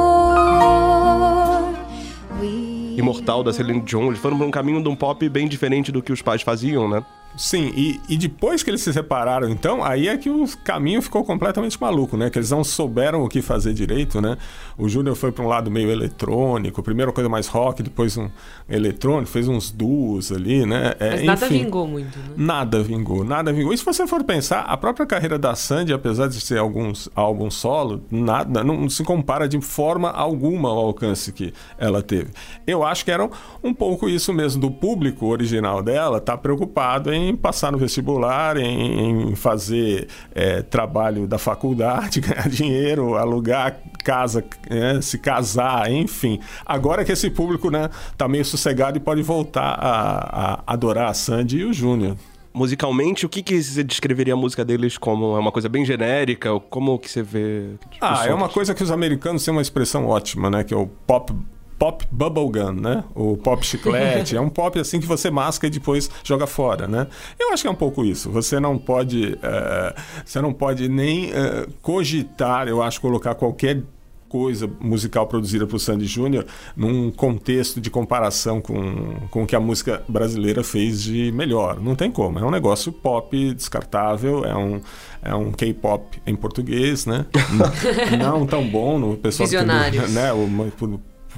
We 2.41 2.95
Imortal, 2.97 3.43
da 3.43 3.54
Celine 3.54 3.82
Dion. 3.82 4.08
Eles 4.08 4.19
foram 4.19 4.39
pra 4.39 4.47
um 4.47 4.52
caminho 4.52 4.82
de 4.82 4.89
um 4.89 4.95
pop 4.95 5.30
bem 5.30 5.47
diferente 5.47 5.91
do 5.91 6.02
que 6.02 6.12
os 6.12 6.24
pais 6.24 6.41
faziam, 6.41 6.89
né? 6.89 7.06
Sim, 7.38 7.72
e, 7.76 8.00
e 8.10 8.17
depois 8.17 8.62
que 8.62 8.70
eles 8.70 8.82
se 8.82 8.91
separaram, 8.91 9.50
então, 9.50 9.84
aí 9.84 10.08
é 10.08 10.17
que 10.17 10.30
o 10.30 10.46
caminho 10.63 11.02
ficou 11.02 11.24
completamente 11.24 11.80
maluco, 11.80 12.17
né? 12.17 12.30
Que 12.30 12.38
eles 12.38 12.52
não 12.52 12.63
souberam 12.63 13.24
o 13.24 13.30
que 13.30 13.41
fazer 13.41 13.74
direito, 13.74 14.22
né? 14.22 14.38
O 14.78 14.89
Júnior 14.89 15.15
foi 15.15 15.32
para 15.32 15.44
um 15.44 15.48
lado 15.48 15.72
meio 15.72 15.89
eletrônico, 15.89 16.84
primeiro 16.84 17.13
coisa 17.13 17.30
mais 17.30 17.48
rock, 17.48 17.82
depois 17.82 18.17
um 18.17 18.30
eletrônico, 18.70 19.32
fez 19.32 19.48
uns 19.48 19.72
duos 19.72 20.32
ali, 20.32 20.65
né? 20.65 20.94
É, 21.00 21.12
Mas 21.12 21.24
nada 21.24 21.46
enfim. 21.46 21.63
vingou 21.63 21.88
muito, 21.88 22.17
né? 22.17 22.26
Nada 22.36 22.84
vingou, 22.84 23.24
nada 23.24 23.54
vingou. 23.54 23.74
E 23.74 23.78
se 23.78 23.86
você 23.86 24.06
for 24.06 24.24
pensar, 24.24 24.62
a 24.62 24.76
própria 24.76 25.06
carreira 25.06 25.39
da 25.39 25.56
Sandy, 25.56 25.94
apesar 25.94 26.28
de 26.28 26.39
ser 26.41 26.58
alguns 26.58 27.10
álbum 27.15 27.50
solo, 27.50 28.04
nada, 28.12 28.63
não 28.63 28.89
se 28.89 29.04
compara 29.04 29.48
de 29.48 29.60
forma 29.62 30.10
alguma 30.10 30.70
ao 30.70 30.78
alcance 30.78 31.32
que 31.32 31.54
ela 31.78 32.02
teve. 32.02 32.32
Eu 32.67 32.84
acho 32.84 33.06
que 33.06 33.12
era 33.12 33.30
um 33.63 33.74
pouco 33.74 34.10
isso 34.10 34.34
mesmo, 34.34 34.60
do 34.62 34.72
público 34.72 35.28
original 35.28 35.82
dela 35.82 36.20
tá 36.20 36.38
preocupado 36.38 37.13
em 37.13 37.21
passar 37.36 37.72
no 37.72 37.78
vestibular, 37.78 38.58
em, 38.58 39.32
em 39.32 39.36
fazer 39.36 40.08
é, 40.34 40.62
trabalho 40.62 41.28
da 41.28 41.38
faculdade, 41.38 42.20
ganhar 42.22 42.50
dinheiro, 42.50 43.16
alugar 43.16 43.78
casa, 44.04 44.44
é, 44.70 45.02
se 45.02 45.18
casar, 45.18 45.92
enfim. 45.92 46.40
Agora 46.66 47.06
que 47.06 47.12
esse 47.12 47.30
público 47.30 47.70
né, 47.70 47.90
tá 48.18 48.28
meio 48.28 48.44
sossegado 48.46 48.98
e 48.98 49.00
pode 49.00 49.22
voltar 49.22 49.78
a, 49.80 50.62
a 50.66 50.74
adorar 50.74 51.10
a 51.10 51.14
Sandy 51.14 51.60
e 51.60 51.66
o 51.66 51.74
Júnior. 51.74 52.16
Musicalmente, 52.54 53.26
o 53.26 53.30
que, 53.30 53.42
que 53.42 53.62
você 53.62 53.82
descreveria 53.82 54.34
a 54.34 54.38
música 54.38 54.66
deles 54.66 54.98
como? 54.98 55.38
É 55.38 55.40
uma 55.40 55.54
coisa 55.54 55.70
bem 55.70 55.86
genérica? 55.86 56.50
Como 56.70 57.00
que 57.00 57.10
você 57.10 57.24
vê? 57.24 57.76
tipo, 57.90 58.06
Ah, 58.06 58.26
é 58.28 58.34
uma 58.34 58.50
coisa 58.50 58.74
que 58.76 58.84
os 58.84 58.92
americanos 58.92 59.46
têm 59.46 59.54
uma 59.54 59.62
expressão 59.62 60.06
ótima, 60.06 60.50
né? 60.50 60.64
Que 60.64 60.74
é 60.74 60.78
o 60.78 60.86
pop 60.86 61.34
pop 61.82 62.06
bubblegum, 62.12 62.74
né? 62.74 63.04
O 63.15 63.36
pop 63.36 63.65
chiclete. 63.65 64.36
é 64.38 64.39
um 64.39 64.50
pop 64.50 64.80
assim 64.80 65.00
que 65.00 65.08
você 65.08 65.32
masca 65.32 65.65
e 65.65 65.70
depois 65.72 66.12
joga 66.24 66.46
fora, 66.46 66.88
né? 66.88 67.08
Eu 67.39 67.52
acho 67.52 67.63
que 67.63 67.67
é 67.67 67.72
um 67.72 67.76
pouco 67.76 68.06
isso. 68.06 68.30
Você 68.30 68.60
não 68.60 68.78
pode, 68.78 69.36
eh, 69.41 69.96
você 70.24 70.39
não 70.39 70.54
pode 70.54 70.88
nem 70.88 71.32
eh, 71.32 71.65
cogitar, 71.82 72.67
eu 72.67 72.84
acho, 72.84 73.02
colocar 73.02 73.34
qualquer 73.34 73.82
coisa 74.30 74.70
musical 74.80 75.26
produzida 75.26 75.65
por 75.65 75.80
Sandy 75.80 76.06
Júnior 76.06 76.46
num 76.78 77.10
contexto 77.10 77.82
de 77.82 77.89
comparação 77.89 78.62
com, 78.62 79.15
com 79.32 79.44
o 79.44 79.48
que 79.48 79.56
a 79.56 79.60
música 79.60 80.04
brasileira 80.08 80.63
fez 80.63 81.02
de 81.02 81.32
melhor. 81.32 81.82
Não 81.82 81.96
tem 81.96 82.12
como. 82.12 82.38
É 82.38 82.46
um 82.46 82.52
negócio 82.52 82.94
pop 82.94 83.54
descartável, 83.56 84.46
é 84.46 84.56
um, 84.56 84.80
é 85.24 85.34
um 85.34 85.52
K-pop 85.52 86.22
em 86.28 86.36
português, 86.36 87.08
né? 87.08 87.26
não 88.20 88.46
tão 88.46 88.65
bom 88.70 89.00
no 89.00 89.17
pessoal 89.17 89.48
Visionários. 89.48 90.12
né? 90.13 90.32
O, 90.32 90.48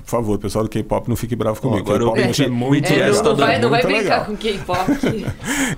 por 0.03 0.09
favor, 0.09 0.37
pessoal 0.37 0.63
do 0.63 0.69
K-pop, 0.69 1.07
não 1.09 1.15
fique 1.15 1.35
bravo 1.35 1.59
comigo. 1.61 1.79
agora 1.91 1.99
K-pop 2.23 2.43
é, 2.43 2.49
muito 2.49 2.87
É, 2.87 2.99
BTS 3.09 3.23
não, 3.23 3.35
vai, 3.35 3.59
não 3.59 3.69
vai 3.69 3.81
brincar 3.81 3.99
legal. 4.01 4.25
com 4.25 4.35
K-pop. 4.37 5.25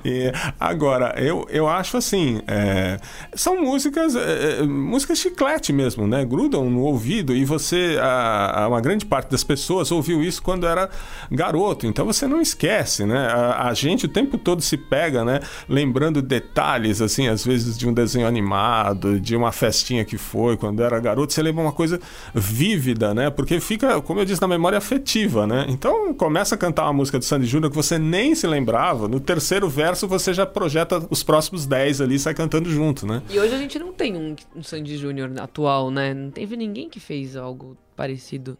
Agora, 0.59 1.15
eu, 1.17 1.45
eu 1.49 1.67
acho 1.67 1.97
assim, 1.97 2.41
é, 2.47 2.97
são 3.33 3.61
músicas, 3.61 4.15
é, 4.15 4.59
é, 4.59 4.63
músicas 4.63 5.19
chiclete 5.19 5.71
mesmo, 5.73 6.07
né? 6.07 6.23
Grudam 6.25 6.69
no 6.69 6.81
ouvido 6.81 7.35
e 7.35 7.45
você, 7.45 7.97
a, 8.01 8.63
a- 8.63 8.67
uma 8.67 8.81
grande 8.81 9.05
parte 9.05 9.29
das 9.29 9.43
pessoas 9.43 9.91
ouviu 9.91 10.23
isso 10.23 10.41
quando 10.41 10.65
era 10.67 10.89
garoto, 11.31 11.85
então 11.87 12.05
você 12.05 12.27
não 12.27 12.41
esquece, 12.41 13.05
né? 13.05 13.27
A, 13.27 13.67
a 13.69 13.73
gente 13.73 14.05
o 14.05 14.09
tempo 14.09 14.37
todo 14.37 14.61
se 14.61 14.77
pega, 14.77 15.23
né? 15.23 15.39
Lembrando 15.67 16.21
detalhes, 16.21 17.01
assim, 17.01 17.27
às 17.27 17.45
vezes 17.45 17.77
de 17.77 17.87
um 17.87 17.93
desenho 17.93 18.27
animado, 18.27 19.19
de 19.19 19.35
uma 19.35 19.51
festinha 19.51 20.03
que 20.05 20.17
foi 20.17 20.57
quando 20.57 20.81
era 20.83 20.99
garoto, 20.99 21.33
você 21.33 21.41
lembra 21.41 21.61
uma 21.63 21.71
coisa 21.71 21.99
vívida, 22.33 23.13
né? 23.13 23.29
Porque 23.29 23.59
fica, 23.59 24.01
como 24.01 24.14
eu 24.19 24.25
disse, 24.25 24.41
na 24.41 24.47
memória 24.47 24.77
afetiva, 24.77 25.45
né? 25.45 25.65
Então 25.69 26.13
começa 26.13 26.55
a 26.55 26.57
cantar 26.57 26.83
uma 26.83 26.93
música 26.93 27.19
do 27.19 27.25
Sandy 27.25 27.45
Júnior 27.45 27.69
que 27.69 27.75
você 27.75 27.97
nem 27.97 28.35
se 28.35 28.47
lembrava, 28.47 29.07
no 29.07 29.19
terceiro 29.19 29.69
verso 29.69 30.07
você 30.07 30.33
já 30.33 30.45
projeta 30.45 31.05
os 31.09 31.23
próximos 31.23 31.65
10 31.65 32.01
ali 32.01 32.15
e 32.15 32.19
sai 32.19 32.33
cantando 32.33 32.69
junto, 32.69 33.05
né? 33.05 33.21
E 33.29 33.39
hoje 33.39 33.53
a 33.53 33.57
gente 33.57 33.77
não 33.79 33.93
tem 33.93 34.15
um, 34.15 34.35
um 34.55 34.63
Sandy 34.63 34.97
Júnior 34.97 35.31
atual, 35.39 35.91
né? 35.91 36.13
Não 36.13 36.31
teve 36.31 36.55
ninguém 36.55 36.89
que 36.89 36.99
fez 36.99 37.35
algo 37.35 37.77
parecido 37.95 38.57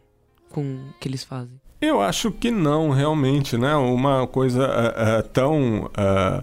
com 0.50 0.62
o 0.62 0.94
que 1.00 1.08
eles 1.08 1.24
fazem. 1.24 1.60
Eu 1.80 2.00
acho 2.00 2.32
que 2.32 2.50
não, 2.50 2.90
realmente, 2.90 3.58
né? 3.58 3.74
Uma 3.76 4.26
coisa 4.26 4.64
ah, 4.66 5.18
ah, 5.18 5.22
tão 5.22 5.90
ah, 5.94 6.42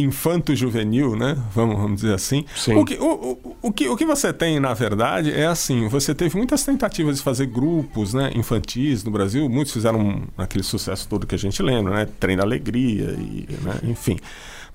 infanto-juvenil, 0.00 1.16
né? 1.16 1.36
Vamos, 1.54 1.76
vamos 1.76 2.00
dizer 2.00 2.14
assim. 2.14 2.44
Sim. 2.56 2.74
O 2.74 2.84
que, 2.84 2.94
o, 2.94 3.04
o, 3.04 3.56
o, 3.62 3.72
que, 3.72 3.88
o 3.88 3.96
que 3.96 4.04
você 4.04 4.32
tem, 4.32 4.58
na 4.58 4.74
verdade, 4.74 5.32
é 5.32 5.46
assim: 5.46 5.88
você 5.88 6.14
teve 6.14 6.36
muitas 6.36 6.64
tentativas 6.64 7.16
de 7.16 7.22
fazer 7.22 7.46
grupos 7.46 8.14
né, 8.14 8.30
infantis 8.34 9.04
no 9.04 9.10
Brasil, 9.10 9.48
muitos 9.48 9.72
fizeram 9.72 10.24
aquele 10.36 10.64
sucesso 10.64 11.08
todo 11.08 11.26
que 11.26 11.34
a 11.34 11.38
gente 11.38 11.62
lembra, 11.62 11.94
né? 11.94 12.08
Trem 12.18 12.36
da 12.36 12.42
Alegria, 12.42 13.16
e, 13.18 13.46
né? 13.62 13.80
enfim. 13.84 14.18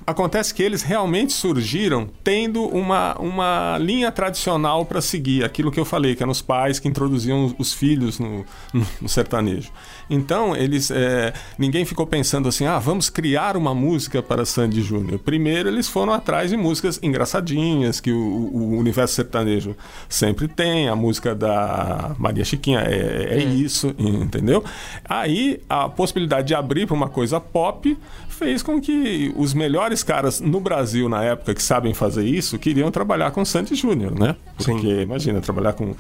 Acontece 0.07 0.53
que 0.53 0.61
eles 0.61 0.83
realmente 0.83 1.33
surgiram 1.33 2.07
tendo 2.23 2.63
uma, 2.63 3.15
uma 3.19 3.77
linha 3.79 4.11
tradicional 4.11 4.85
para 4.85 5.01
seguir, 5.01 5.43
aquilo 5.43 5.71
que 5.71 5.79
eu 5.79 5.85
falei, 5.85 6.15
que 6.15 6.21
eram 6.21 6.31
os 6.31 6.43
pais 6.43 6.79
que 6.79 6.87
introduziam 6.87 7.55
os 7.57 7.73
filhos 7.73 8.19
no, 8.19 8.45
no- 8.71 9.09
sertanejo. 9.09 9.71
Então, 10.07 10.55
eles 10.55 10.91
é, 10.91 11.33
ninguém 11.57 11.85
ficou 11.85 12.05
pensando 12.05 12.47
assim, 12.47 12.65
ah, 12.67 12.77
vamos 12.77 13.09
criar 13.09 13.57
uma 13.57 13.73
música 13.73 14.21
para 14.21 14.45
Sandy 14.45 14.81
Júnior. 14.83 15.17
Primeiro, 15.17 15.69
eles 15.69 15.87
foram 15.87 16.13
atrás 16.13 16.51
de 16.51 16.57
músicas 16.57 16.99
engraçadinhas, 17.01 17.99
que 17.99 18.11
o, 18.11 18.17
o 18.53 18.77
universo 18.77 19.15
sertanejo 19.15 19.75
sempre 20.07 20.47
tem, 20.47 20.87
a 20.87 20.95
música 20.95 21.33
da 21.33 22.15
Maria 22.19 22.45
Chiquinha 22.45 22.81
é, 22.81 23.39
é 23.39 23.43
isso, 23.43 23.95
entendeu? 23.97 24.63
Aí, 25.03 25.59
a 25.67 25.89
possibilidade 25.89 26.49
de 26.49 26.53
abrir 26.53 26.85
para 26.85 26.95
uma 26.95 27.09
coisa 27.09 27.39
pop 27.41 27.97
fez 28.29 28.61
com 28.61 28.79
que 28.81 29.33
os 29.37 29.53
melhores 29.53 29.94
caras 30.03 30.39
no 30.39 30.59
Brasil 30.59 31.07
na 31.09 31.23
época 31.23 31.53
que 31.53 31.63
sabem 31.63 31.93
fazer 31.93 32.25
isso 32.25 32.57
queriam 32.57 32.91
trabalhar 32.91 33.31
com 33.31 33.43
Sandy 33.45 33.75
Júnior, 33.75 34.17
né? 34.17 34.35
Porque 34.57 35.01
imagina 35.01 35.41
trabalhar 35.41 35.73
com 35.73 35.93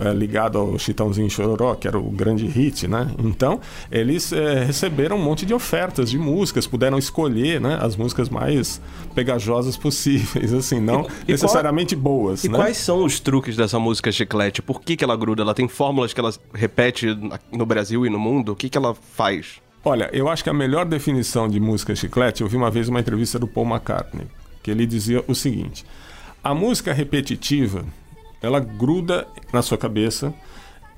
eh, 0.00 0.14
ligado 0.14 0.56
ao 0.56 0.78
Chitãozinho 0.78 1.28
Chororó, 1.28 1.74
que 1.74 1.86
era 1.86 1.98
o 1.98 2.10
grande 2.10 2.46
hit, 2.46 2.88
né? 2.88 3.14
Então, 3.18 3.60
eles 3.92 4.32
eh, 4.32 4.64
receberam 4.64 5.16
um 5.16 5.22
monte 5.22 5.44
de 5.44 5.52
ofertas 5.52 6.08
de 6.08 6.18
músicas, 6.18 6.66
puderam 6.66 6.96
escolher, 6.96 7.60
né, 7.60 7.78
as 7.82 7.96
músicas 7.96 8.30
mais 8.30 8.80
pegajosas 9.14 9.76
possíveis, 9.76 10.54
assim, 10.54 10.80
não 10.80 11.06
e 11.28 11.32
necessariamente 11.32 11.94
boas, 11.94 12.44
E 12.44 12.48
né? 12.48 12.56
quais 12.56 12.78
são 12.78 13.04
os 13.04 13.20
truques 13.20 13.56
dessa 13.56 13.78
música 13.78 14.10
chiclete? 14.10 14.62
Por 14.62 14.80
que, 14.80 14.96
que 14.96 15.04
ela 15.04 15.16
gruda? 15.16 15.42
Ela 15.42 15.54
tem 15.54 15.68
fórmulas 15.68 16.14
que 16.14 16.20
ela 16.20 16.32
repete 16.54 17.08
no 17.52 17.66
Brasil 17.66 18.06
e 18.06 18.08
no 18.08 18.18
mundo? 18.18 18.52
O 18.52 18.56
que, 18.56 18.70
que 18.70 18.78
ela 18.78 18.94
faz? 18.94 19.60
Olha, 19.82 20.10
eu 20.12 20.28
acho 20.28 20.44
que 20.44 20.50
a 20.50 20.54
melhor 20.54 20.84
definição 20.84 21.48
de 21.48 21.58
música 21.58 21.94
chiclete, 21.94 22.42
eu 22.42 22.48
vi 22.48 22.56
uma 22.56 22.70
vez 22.70 22.88
uma 22.88 23.00
entrevista 23.00 23.38
do 23.38 23.48
Paul 23.48 23.66
McCartney, 23.66 24.26
que 24.62 24.70
ele 24.70 24.84
dizia 24.84 25.24
o 25.26 25.34
seguinte: 25.34 25.86
a 26.44 26.54
música 26.54 26.92
repetitiva, 26.92 27.84
ela 28.42 28.60
gruda 28.60 29.26
na 29.52 29.62
sua 29.62 29.78
cabeça, 29.78 30.34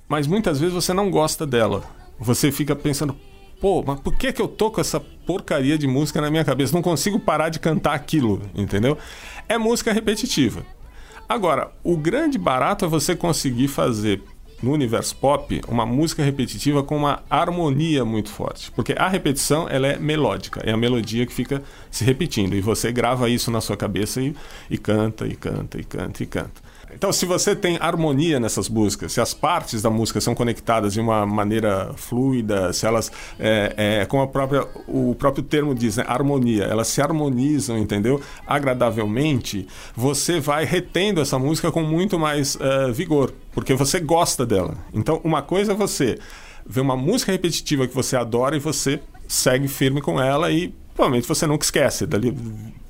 mas 0.09 0.27
muitas 0.27 0.59
vezes 0.59 0.75
você 0.75 0.92
não 0.92 1.11
gosta 1.11 1.47
dela. 1.47 1.85
Você 2.18 2.51
fica 2.51 2.75
pensando, 2.75 3.16
pô, 3.61 3.85
mas 3.87 4.01
por 4.01 4.14
que, 4.16 4.33
que 4.33 4.42
eu 4.42 4.49
tô 4.49 4.71
com 4.71 4.81
essa 4.81 4.99
porcaria 4.99 5.79
de 5.79 5.87
música 5.87 6.21
na 6.21 6.31
minha 6.31 6.45
cabeça? 6.45 6.75
Não 6.75 6.83
consigo 6.83 7.21
parar 7.21 7.51
de 7.51 7.61
cantar 7.61 7.95
aquilo, 7.95 8.42
entendeu? 8.55 8.99
É 9.49 9.57
música 9.59 9.92
repetitiva. 9.92 10.66
Agora, 11.29 11.73
o 11.85 11.97
grande 11.97 12.37
barato 12.37 12.85
é 12.85 12.88
você 12.88 13.14
conseguir 13.14 13.68
fazer 13.68 14.23
no 14.62 14.72
universo 14.72 15.16
pop 15.16 15.61
uma 15.66 15.85
música 15.85 16.22
repetitiva 16.22 16.83
com 16.83 16.96
uma 16.96 17.22
harmonia 17.29 18.05
muito 18.05 18.31
forte, 18.31 18.70
porque 18.72 18.94
a 18.96 19.09
repetição 19.09 19.66
ela 19.68 19.87
é 19.88 19.98
melódica, 19.98 20.61
é 20.64 20.72
a 20.72 20.77
melodia 20.77 21.27
que 21.27 21.33
fica 21.33 21.62
se 21.90 22.05
repetindo 22.05 22.55
e 22.55 22.61
você 22.61 22.92
grava 22.92 23.29
isso 23.29 23.51
na 23.51 23.61
sua 23.61 23.77
cabeça 23.77 24.20
e, 24.20 24.35
e 24.70 24.79
canta 24.79 25.27
e 25.27 25.35
canta 25.35 25.81
e 25.81 25.85
canta 25.85 26.22
e 26.22 26.27
canta. 26.27 26.72
Então, 26.94 27.12
se 27.12 27.24
você 27.26 27.57
tem 27.57 27.78
harmonia 27.81 28.38
nessas 28.38 28.68
músicas, 28.68 29.12
se 29.12 29.20
as 29.20 29.33
partes 29.33 29.83
da 29.83 29.90
música 29.90 30.20
são 30.20 30.35
conectadas 30.35 30.92
de 30.92 31.00
uma 31.00 31.24
maneira 31.26 31.92
fluida, 31.96 32.72
se 32.72 32.87
elas, 32.87 33.11
é, 33.38 34.00
é, 34.02 34.07
como 34.07 34.22
a 34.22 34.26
própria, 34.26 34.66
o 34.87 35.14
próprio 35.14 35.42
termo 35.42 35.74
diz, 35.74 35.96
né, 35.96 36.05
harmonia, 36.07 36.64
elas 36.64 36.88
se 36.88 37.00
harmonizam, 37.00 37.78
entendeu? 37.78 38.20
Agradavelmente, 38.46 39.66
você 39.96 40.40
vai 40.40 40.64
retendo 40.64 41.20
essa 41.20 41.38
música 41.38 41.72
com 41.72 41.83
muito 41.83 42.18
mais 42.18 42.57
eh, 42.61 42.92
vigor, 42.92 43.33
porque 43.52 43.74
você 43.74 43.98
gosta 44.00 44.44
dela. 44.44 44.76
Então, 44.92 45.20
uma 45.24 45.42
coisa 45.42 45.72
é 45.72 45.74
você 45.74 46.18
ver 46.66 46.81
uma 46.81 46.96
música 46.96 47.33
repetitiva 47.33 47.87
que 47.87 47.94
você 47.94 48.16
adora 48.16 48.57
e 48.57 48.61
você 48.61 49.00
segue 49.26 49.66
firme 49.66 50.00
com 50.00 50.20
ela 50.20 50.50
e 50.50 50.74
provavelmente 50.94 51.26
você 51.26 51.46
nunca 51.46 51.64
esquece. 51.64 52.07
Dali 52.07 52.35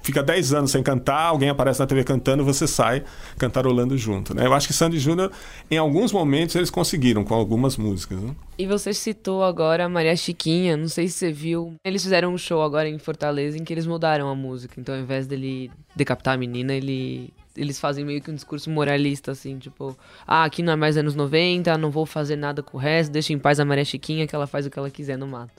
fica 0.03 0.23
10 0.23 0.53
anos 0.53 0.71
sem 0.71 0.83
cantar, 0.83 1.27
alguém 1.27 1.49
aparece 1.49 1.81
na 1.81 1.87
TV 1.87 2.05
cantando, 2.05 2.45
você 2.45 2.67
sai 2.67 3.05
cantarolando 3.39 3.97
junto. 3.97 4.35
Né? 4.35 4.47
Eu 4.47 4.53
acho 4.53 4.67
que 4.67 4.73
Sandy 4.73 4.99
Júnior, 4.99 5.31
em 5.71 5.79
alguns 5.79 6.13
momentos, 6.13 6.55
eles 6.57 6.71
conseguiram 6.71 7.25
com 7.25 7.35
algumas 7.35 7.77
músicas. 7.77 8.19
Né? 8.19 8.35
E 8.59 8.67
você 8.67 8.93
citou 8.93 9.43
agora 9.45 9.85
a 9.85 9.89
Maria 9.89 10.17
Chiquinha, 10.17 10.77
não 10.77 10.89
sei 10.89 11.09
se 11.09 11.15
você 11.15 11.33
viu. 11.33 11.75
Eles 11.85 12.03
fizeram 12.03 12.35
um 12.35 12.39
show 12.39 12.63
agora 12.63 12.89
em 12.89 12.99
Fortaleza 12.99 13.57
em 13.57 13.65
que 13.65 13.73
eles 13.73 13.87
mudaram 13.87 14.29
a 14.29 14.35
música. 14.35 14.81
Então, 14.81 14.95
ao 14.95 15.01
invés 15.01 15.27
dele 15.27 15.71
decapitar 15.95 16.35
a 16.35 16.37
menina, 16.37 16.75
ele. 16.75 17.33
Eles 17.55 17.79
fazem 17.79 18.03
meio 18.03 18.23
que 18.23 18.31
um 18.31 18.35
discurso 18.35 18.71
moralista, 18.71 19.33
assim, 19.33 19.59
tipo, 19.59 19.95
ah, 20.27 20.45
aqui 20.45 20.63
não 20.63 20.73
é 20.73 20.77
mais 20.77 20.97
anos 20.97 21.15
90, 21.15 21.77
não 21.77 21.91
vou 21.91 22.07
fazer 22.07 22.35
nada 22.35 22.63
com 22.63 22.79
o 22.79 22.81
resto, 22.81 23.13
deixa 23.13 23.35
em 23.35 23.39
paz 23.39 23.61
a 23.61 23.65
Maria 23.65 23.85
Chiquinha 23.85 24.27
que 24.27 24.35
ela 24.35 24.47
faz 24.47 24.65
o 24.65 24.71
que 24.71 24.79
ela 24.79 24.89
quiser 24.89 25.19
no 25.19 25.27
mato. 25.27 25.53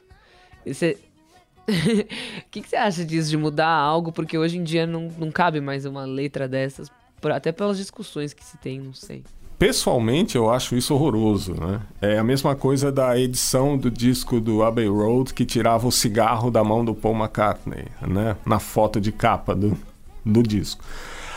Você. 0.66 0.98
O 1.68 2.50
que, 2.52 2.62
que 2.62 2.70
você 2.70 2.76
acha 2.76 3.06
disso, 3.06 3.30
de 3.30 3.38
mudar 3.38 3.70
algo? 3.70 4.12
Porque 4.12 4.38
hoje 4.38 4.58
em 4.58 4.64
dia 4.64 4.86
não, 4.86 5.10
não 5.18 5.32
cabe 5.32 5.62
mais 5.62 5.86
uma 5.86 6.06
letra 6.06 6.48
dessas, 6.48 6.92
até 7.24 7.52
pelas 7.52 7.78
discussões 7.78 8.34
que 8.34 8.44
se 8.44 8.58
tem, 8.58 8.80
não 8.80 8.94
sei. 8.94 9.24
Pessoalmente, 9.58 10.36
eu 10.36 10.50
acho 10.50 10.76
isso 10.76 10.94
horroroso. 10.94 11.54
Né? 11.54 11.80
É 12.02 12.18
a 12.18 12.24
mesma 12.24 12.56
coisa 12.56 12.92
da 12.92 13.18
edição 13.18 13.78
do 13.78 13.90
disco 13.90 14.42
do 14.42 14.62
Abbey 14.62 14.88
Road 14.88 15.34
que 15.34 15.46
tirava 15.46 15.88
o 15.88 15.92
cigarro 15.92 16.52
da 16.52 16.64
mão 16.64 16.84
do 16.84 16.94
Paul 16.94 17.16
McCartney, 17.16 17.86
né? 18.02 18.36
na 18.46 18.60
foto 18.60 19.00
de 19.00 19.12
capa 19.12 19.56
do, 19.56 19.78
do 20.26 20.44
disco. 20.44 20.84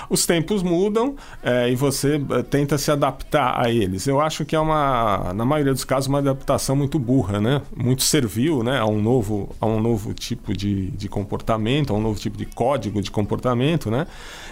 Os 0.08 0.26
tempos 0.26 0.62
mudam 0.62 1.16
é, 1.42 1.70
e 1.70 1.76
você 1.76 2.20
é, 2.30 2.42
tenta 2.42 2.78
se 2.78 2.90
adaptar 2.90 3.60
a 3.60 3.70
eles. 3.70 4.06
Eu 4.06 4.20
acho 4.20 4.44
que 4.44 4.54
é 4.54 4.60
uma, 4.60 5.32
na 5.34 5.44
maioria 5.44 5.72
dos 5.72 5.84
casos, 5.84 6.08
uma 6.08 6.18
adaptação 6.18 6.76
muito 6.76 6.98
burra, 6.98 7.40
né? 7.40 7.62
Muito 7.76 8.02
servil, 8.02 8.62
né? 8.62 8.78
A 8.78 8.86
um 8.86 9.00
novo, 9.00 9.54
a 9.60 9.66
um 9.66 9.80
novo 9.80 10.12
tipo 10.14 10.56
de, 10.56 10.90
de 10.90 11.08
comportamento, 11.08 11.92
a 11.92 11.96
um 11.96 12.00
novo 12.00 12.18
tipo 12.18 12.36
de 12.36 12.46
código 12.46 13.00
de 13.00 13.10
comportamento, 13.10 13.90
né? 13.90 14.06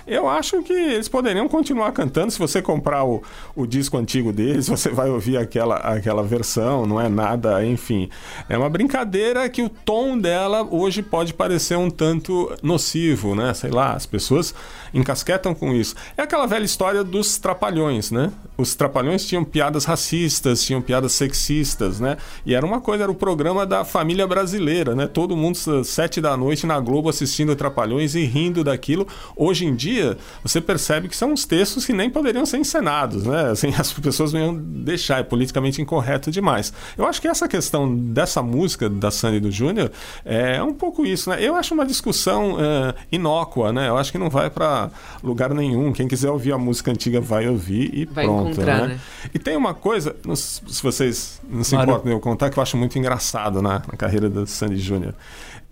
Eu 0.07 0.29
acho 0.29 0.63
que 0.63 0.73
eles 0.73 1.09
poderiam 1.09 1.49
continuar 1.49 1.91
cantando. 1.93 2.31
Se 2.31 2.39
você 2.39 2.61
comprar 2.61 3.05
o, 3.05 3.23
o 3.57 3.67
disco 3.67 3.97
antigo 3.97 4.33
deles, 4.33 4.69
você 4.69 4.91
vai 4.91 5.09
ouvir 5.09 5.37
aquela, 5.39 5.77
aquela 5.77 6.23
versão, 6.23 6.87
não 6.87 7.01
é 7.01 7.09
nada, 7.09 7.65
enfim. 7.65 8.09
É 8.49 8.57
uma 8.57 8.69
brincadeira 8.69 9.49
que 9.49 9.63
o 9.63 9.69
tom 9.69 10.19
dela 10.19 10.67
hoje 10.71 11.03
pode 11.03 11.33
parecer 11.33 11.77
um 11.77 11.91
tanto 11.91 12.55
nocivo, 12.63 13.35
né? 13.35 13.55
Sei 13.55 13.71
lá, 13.71 13.93
as 13.93 14.07
pessoas 14.07 14.55
encasquetam 14.93 15.44
com 15.53 15.75
isso. 15.75 15.97
É 16.17 16.23
aquela 16.23 16.47
velha 16.47 16.65
história 16.65 17.03
dos 17.03 17.37
trapalhões, 17.39 18.13
né? 18.13 18.31
Os 18.57 18.75
trapalhões 18.75 19.25
tinham 19.25 19.45
piadas 19.45 19.85
racistas, 19.85 20.63
tinham 20.65 20.83
piadas 20.83 21.13
sexistas, 21.13 22.01
né? 22.01 22.17
E 22.45 22.55
era 22.55 22.65
uma 22.65 22.81
coisa, 22.81 23.05
era 23.05 23.13
o 23.13 23.15
programa 23.15 23.65
da 23.65 23.85
família 23.85 24.27
brasileira, 24.27 24.95
né? 24.95 25.07
Todo 25.07 25.37
mundo 25.37 25.85
sete 25.85 26.21
da 26.21 26.37
noite 26.37 26.67
na 26.67 26.79
Globo 26.81 27.09
assistindo 27.09 27.55
Trapalhões 27.55 28.15
e 28.15 28.25
rindo 28.25 28.65
daquilo. 28.65 29.07
Hoje 29.37 29.65
em 29.65 29.75
dia, 29.75 30.19
você 30.43 30.61
percebe 30.61 31.09
que 31.09 31.17
são 31.17 31.33
uns 31.33 31.45
textos 31.45 31.87
que 31.87 31.93
nem 31.93 32.11
poderiam 32.11 32.45
ser 32.45 32.59
encenados, 32.59 33.25
né? 33.25 33.51
Assim, 33.51 33.73
as 33.79 33.93
pessoas 33.93 34.33
não 34.33 34.41
iam 34.41 34.55
deixar, 34.57 35.21
é 35.21 35.23
politicamente 35.23 35.81
incorreto 35.81 36.31
demais. 36.31 36.73
Eu 36.97 37.07
acho 37.07 37.21
que 37.21 37.29
essa 37.29 37.47
questão 37.47 37.95
dessa 37.95 38.43
música 38.43 38.89
da 38.89 39.11
Sandy 39.11 39.41
do 39.41 39.51
Júnior 39.51 39.91
é 40.25 40.63
um 40.63 40.75
pouco 40.75 41.07
isso, 41.07 41.31
né? 41.31 41.37
Eu 41.41 41.55
acho 41.55 41.75
uma 41.75 41.87
discussão 41.87 42.57
eh, 42.59 42.95
inócua, 43.13 43.73
né? 43.73 43.89
Eu 43.89 43.97
acho 43.97 44.11
que 44.11 44.19
não 44.19 44.31
vai 44.31 44.51
para 44.51 44.91
lugar 45.23 45.45
lugar 45.45 45.53
nenhum. 45.53 45.93
Quem 45.93 46.09
quiser 46.09 46.31
ouvir 46.31 46.53
a 46.53 46.59
música 46.59 46.91
antiga 46.91 47.21
vai 47.21 47.49
ouvir 47.49 47.91
e 47.93 48.05
Vai 48.07 48.25
pronto. 48.25 48.44
Encontrar, 48.53 48.81
né? 48.83 48.87
né? 48.95 49.01
E 49.33 49.39
tem 49.39 49.57
uma 49.57 49.75
coisa, 49.75 50.15
não 50.27 50.37
se 50.37 50.61
vocês 50.83 51.41
não 51.49 51.63
se 51.65 51.75
importam 51.85 52.05
de 52.07 52.13
eu 52.13 52.21
contar, 52.21 52.51
que 52.51 52.59
eu 52.59 52.63
acho 52.63 52.77
muito 52.77 52.99
engraçado 52.99 53.61
na, 53.63 53.75
na 53.81 53.97
carreira 53.97 54.29
do 54.29 54.47
Sandy 54.47 54.77
Júnior. 54.79 55.15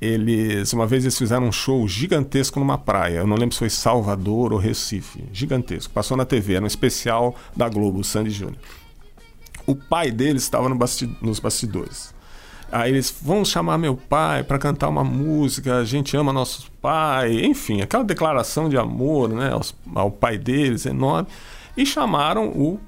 Eles, 0.00 0.72
uma 0.72 0.85
vez 0.87 1.04
eles 1.04 1.16
fizeram 1.16 1.46
um 1.46 1.52
show 1.52 1.87
gigantesco 1.87 2.58
numa 2.58 2.76
praia. 2.76 3.18
Eu 3.18 3.26
não 3.26 3.37
lembro 3.37 3.52
se 3.54 3.61
foi 3.61 3.70
Salvador 3.70 4.52
ou 4.52 4.58
Recife. 4.58 5.22
Gigantesco. 5.32 5.92
Passou 5.92 6.16
na 6.16 6.24
TV, 6.24 6.54
era 6.54 6.64
um 6.64 6.66
especial 6.66 7.37
da 7.56 7.68
Globo, 7.68 8.00
o 8.00 8.04
Sandy 8.04 8.30
Júnior. 8.30 8.58
O 9.64 9.76
pai 9.76 10.11
deles 10.11 10.42
estava 10.42 10.68
no 10.68 10.74
basti- 10.74 11.16
nos 11.22 11.38
bastidores. 11.38 12.12
Aí 12.72 12.90
eles 12.90 13.14
vão 13.22 13.44
chamar 13.44 13.78
meu 13.78 13.94
pai 13.96 14.42
para 14.42 14.58
cantar 14.58 14.88
uma 14.88 15.04
música, 15.04 15.76
a 15.76 15.85
gente 15.85 16.16
ama 16.16 16.32
nosso 16.32 16.68
pai, 16.80 17.44
enfim, 17.44 17.80
aquela 17.82 18.02
declaração 18.02 18.68
de 18.68 18.76
amor 18.78 19.28
né, 19.28 19.52
aos- 19.52 19.74
ao 19.94 20.11
pai 20.11 20.37
deles, 20.38 20.85
enorme. 20.87 21.28
E 21.76 21.87
chamaram 21.87 22.48
o 22.48 22.78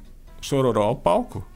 Chororó 0.41 0.83
ao 0.83 0.97
palco. 0.97 1.47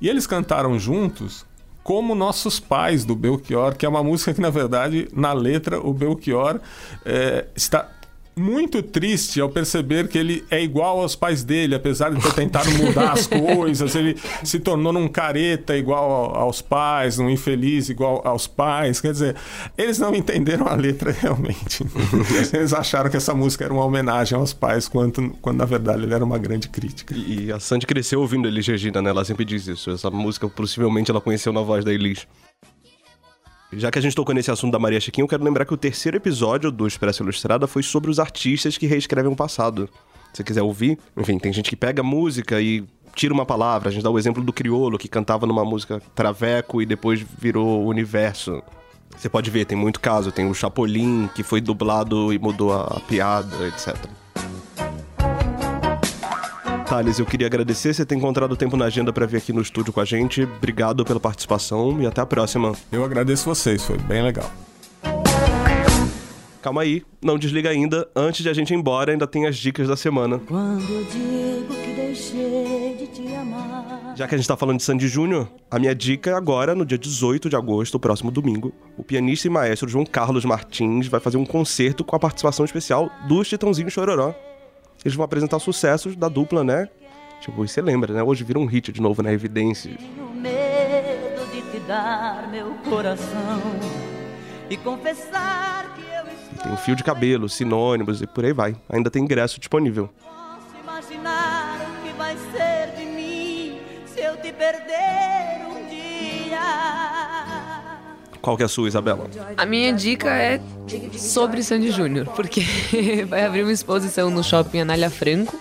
E 0.00 0.08
eles 0.08 0.26
cantaram 0.26 0.78
juntos 0.78 1.46
como 1.82 2.14
Nossos 2.14 2.60
Pais, 2.60 3.04
do 3.04 3.14
Belchior, 3.14 3.76
que 3.76 3.84
é 3.84 3.88
uma 3.88 4.02
música 4.02 4.32
que, 4.32 4.40
na 4.40 4.50
verdade, 4.50 5.08
na 5.12 5.32
letra, 5.32 5.80
o 5.80 5.92
Belchior 5.92 6.60
eh, 7.04 7.46
está 7.56 7.88
muito 8.36 8.82
triste 8.82 9.40
ao 9.40 9.48
perceber 9.48 10.08
que 10.08 10.16
ele 10.16 10.44
é 10.50 10.62
igual 10.62 11.00
aos 11.00 11.14
pais 11.14 11.44
dele, 11.44 11.74
apesar 11.74 12.10
de 12.10 12.20
ter 12.22 12.32
tentado 12.32 12.70
mudar 12.72 13.12
as 13.12 13.26
coisas, 13.28 13.94
ele 13.94 14.16
se 14.42 14.58
tornou 14.58 14.92
num 14.92 15.06
careta 15.08 15.76
igual 15.76 16.10
ao- 16.10 16.34
aos 16.42 16.62
pais, 16.62 17.18
num 17.18 17.28
infeliz 17.28 17.88
igual 17.88 18.22
aos 18.26 18.46
pais. 18.46 19.00
Quer 19.00 19.12
dizer, 19.12 19.36
eles 19.76 19.98
não 19.98 20.14
entenderam 20.14 20.66
a 20.66 20.74
letra 20.74 21.10
realmente. 21.18 21.84
Eles 22.52 22.72
acharam 22.72 23.10
que 23.10 23.16
essa 23.16 23.34
música 23.34 23.64
era 23.64 23.72
uma 23.74 23.84
homenagem 23.84 24.36
aos 24.38 24.52
pais, 24.52 24.88
quando, 24.88 25.30
quando 25.42 25.58
na 25.58 25.64
verdade 25.64 26.02
ele 26.02 26.14
era 26.14 26.24
uma 26.24 26.38
grande 26.38 26.68
crítica. 26.68 27.14
E 27.14 27.32
e 27.46 27.52
a 27.52 27.58
Sandy 27.58 27.86
cresceu 27.86 28.20
ouvindo 28.20 28.46
Elis 28.46 28.66
Regina, 28.66 29.00
né? 29.02 29.10
Ela 29.10 29.24
sempre 29.24 29.44
diz 29.44 29.66
isso. 29.66 29.90
Essa 29.90 30.10
música, 30.10 30.48
possivelmente, 30.48 31.10
ela 31.10 31.20
conheceu 31.20 31.52
na 31.52 31.60
voz 31.62 31.84
da 31.84 31.92
Elis. 31.92 32.26
Já 33.74 33.90
que 33.90 33.98
a 33.98 34.02
gente 34.02 34.14
tocou 34.14 34.34
nesse 34.34 34.50
assunto 34.50 34.70
da 34.70 34.78
Maria 34.78 35.00
Chiquinha, 35.00 35.24
eu 35.24 35.28
quero 35.28 35.42
lembrar 35.42 35.64
que 35.64 35.72
o 35.72 35.76
terceiro 35.78 36.16
episódio 36.16 36.70
do 36.70 36.86
Expresso 36.86 37.22
Ilustrada 37.22 37.66
foi 37.66 37.82
sobre 37.82 38.10
os 38.10 38.18
artistas 38.18 38.76
que 38.76 38.86
reescrevem 38.86 39.32
o 39.32 39.36
passado. 39.36 39.88
Se 40.32 40.38
você 40.38 40.44
quiser 40.44 40.62
ouvir, 40.62 40.98
enfim, 41.16 41.38
tem 41.38 41.52
gente 41.52 41.70
que 41.70 41.76
pega 41.76 42.02
música 42.02 42.60
e 42.60 42.84
tira 43.14 43.32
uma 43.32 43.46
palavra. 43.46 43.88
A 43.88 43.92
gente 43.92 44.02
dá 44.02 44.10
o 44.10 44.18
exemplo 44.18 44.42
do 44.42 44.52
Criolo, 44.52 44.98
que 44.98 45.08
cantava 45.08 45.46
numa 45.46 45.64
música 45.64 46.02
Traveco 46.14 46.82
e 46.82 46.86
depois 46.86 47.24
virou 47.38 47.86
Universo. 47.86 48.62
Você 49.16 49.28
pode 49.28 49.50
ver, 49.50 49.64
tem 49.64 49.76
muito 49.76 50.00
caso. 50.00 50.30
Tem 50.30 50.48
o 50.48 50.54
Chapolin, 50.54 51.30
que 51.34 51.42
foi 51.42 51.60
dublado 51.60 52.30
e 52.32 52.38
mudou 52.38 52.74
a, 52.74 52.82
a 52.84 53.00
piada, 53.00 53.68
etc. 53.68 53.96
Thales, 56.92 57.18
eu 57.18 57.24
queria 57.24 57.46
agradecer 57.46 57.94
você 57.94 58.04
ter 58.04 58.16
encontrado 58.16 58.54
tempo 58.54 58.76
na 58.76 58.84
agenda 58.84 59.14
pra 59.14 59.24
vir 59.24 59.38
aqui 59.38 59.50
no 59.50 59.62
estúdio 59.62 59.94
com 59.94 60.00
a 60.02 60.04
gente. 60.04 60.42
Obrigado 60.42 61.06
pela 61.06 61.18
participação 61.18 62.02
e 62.02 62.06
até 62.06 62.20
a 62.20 62.26
próxima. 62.26 62.74
Eu 62.92 63.02
agradeço 63.02 63.46
vocês, 63.46 63.82
foi 63.82 63.96
bem 63.96 64.22
legal. 64.22 64.50
Calma 66.60 66.82
aí, 66.82 67.02
não 67.22 67.38
desliga 67.38 67.70
ainda. 67.70 68.06
Antes 68.14 68.42
de 68.42 68.50
a 68.50 68.52
gente 68.52 68.74
ir 68.74 68.76
embora, 68.76 69.10
ainda 69.10 69.26
tem 69.26 69.46
as 69.46 69.56
dicas 69.56 69.88
da 69.88 69.96
semana. 69.96 70.38
Quando 70.40 70.82
eu 70.82 71.04
digo 71.04 71.74
que 71.82 71.94
deixei 71.94 72.94
de 72.98 73.06
te 73.06 73.34
amar. 73.36 74.12
Já 74.14 74.28
que 74.28 74.34
a 74.34 74.36
gente 74.36 74.46
tá 74.46 74.54
falando 74.58 74.76
de 74.76 74.82
Sandy 74.82 75.08
Júnior, 75.08 75.48
a 75.70 75.78
minha 75.78 75.94
dica 75.94 76.28
é 76.28 76.34
agora, 76.34 76.74
no 76.74 76.84
dia 76.84 76.98
18 76.98 77.48
de 77.48 77.56
agosto, 77.56 77.94
o 77.94 78.00
próximo 78.00 78.30
domingo, 78.30 78.70
o 78.98 79.02
pianista 79.02 79.46
e 79.46 79.50
maestro 79.50 79.88
João 79.88 80.04
Carlos 80.04 80.44
Martins 80.44 81.08
vai 81.08 81.20
fazer 81.20 81.38
um 81.38 81.46
concerto 81.46 82.04
com 82.04 82.14
a 82.14 82.20
participação 82.20 82.66
especial 82.66 83.10
dos 83.26 83.48
Titãozinho 83.48 83.90
Chororó. 83.90 84.34
Eles 85.04 85.16
vão 85.16 85.24
apresentar 85.24 85.58
sucessos 85.58 86.16
da 86.16 86.28
dupla, 86.28 86.62
né? 86.62 86.88
Tipo, 87.40 87.66
você 87.66 87.82
lembra, 87.82 88.12
né? 88.14 88.22
Hoje 88.22 88.44
vira 88.44 88.58
um 88.58 88.66
hit 88.66 88.92
de 88.92 89.00
novo 89.00 89.22
na 89.22 89.32
Evidências. 89.32 89.96
Tenho 89.96 90.30
medo 90.30 91.50
de 91.50 91.62
te 91.70 91.80
dar 91.86 92.48
meu 92.50 92.74
coração 92.88 93.60
e 94.70 94.76
confessar 94.76 95.92
que 95.94 96.02
eu 96.02 96.32
estou. 96.32 96.62
Tem 96.62 96.76
fio 96.76 96.94
de 96.94 97.02
cabelo, 97.02 97.48
sinônimos 97.48 98.22
e 98.22 98.26
por 98.26 98.44
aí 98.44 98.52
vai. 98.52 98.76
Ainda 98.88 99.10
tem 99.10 99.24
ingresso 99.24 99.58
disponível. 99.58 100.08
Posso 100.22 100.76
imaginar 100.80 101.80
o 101.80 102.06
que 102.06 102.12
vai 102.16 102.36
ser 102.52 102.94
de 102.96 103.04
mim 103.04 103.80
se 104.06 104.20
eu 104.20 104.36
te 104.36 104.52
perder 104.52 105.21
Qual 108.42 108.56
que 108.56 108.62
é 108.64 108.66
a 108.66 108.68
sua, 108.68 108.88
Isabela? 108.88 109.30
A 109.56 109.64
minha 109.64 109.92
dica 109.92 110.28
é 110.28 110.60
sobre 111.16 111.62
Sandy 111.62 111.92
Júnior, 111.92 112.26
porque 112.34 112.62
vai 113.28 113.46
abrir 113.46 113.62
uma 113.62 113.72
exposição 113.72 114.28
no 114.30 114.42
shopping 114.42 114.80
Anália 114.80 115.08
Franco 115.08 115.56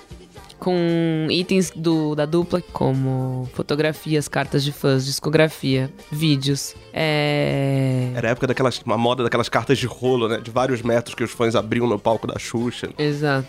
com 0.61 1.27
itens 1.31 1.71
do, 1.75 2.13
da 2.13 2.25
dupla, 2.25 2.61
como 2.73 3.49
fotografias, 3.53 4.27
cartas 4.27 4.63
de 4.63 4.71
fãs, 4.71 5.05
discografia, 5.05 5.91
vídeos. 6.11 6.75
É... 6.93 8.11
Era 8.15 8.27
a 8.27 8.31
época 8.31 8.45
daquelas. 8.45 8.79
Uma 8.85 8.97
moda 8.97 9.23
daquelas 9.23 9.49
cartas 9.49 9.79
de 9.79 9.87
rolo, 9.87 10.27
né? 10.27 10.39
De 10.39 10.51
vários 10.51 10.83
metros 10.83 11.15
que 11.15 11.23
os 11.23 11.31
fãs 11.31 11.55
abriam 11.55 11.87
no 11.87 11.97
palco 11.97 12.27
da 12.27 12.37
Xuxa. 12.37 12.89
Exato. 12.97 13.47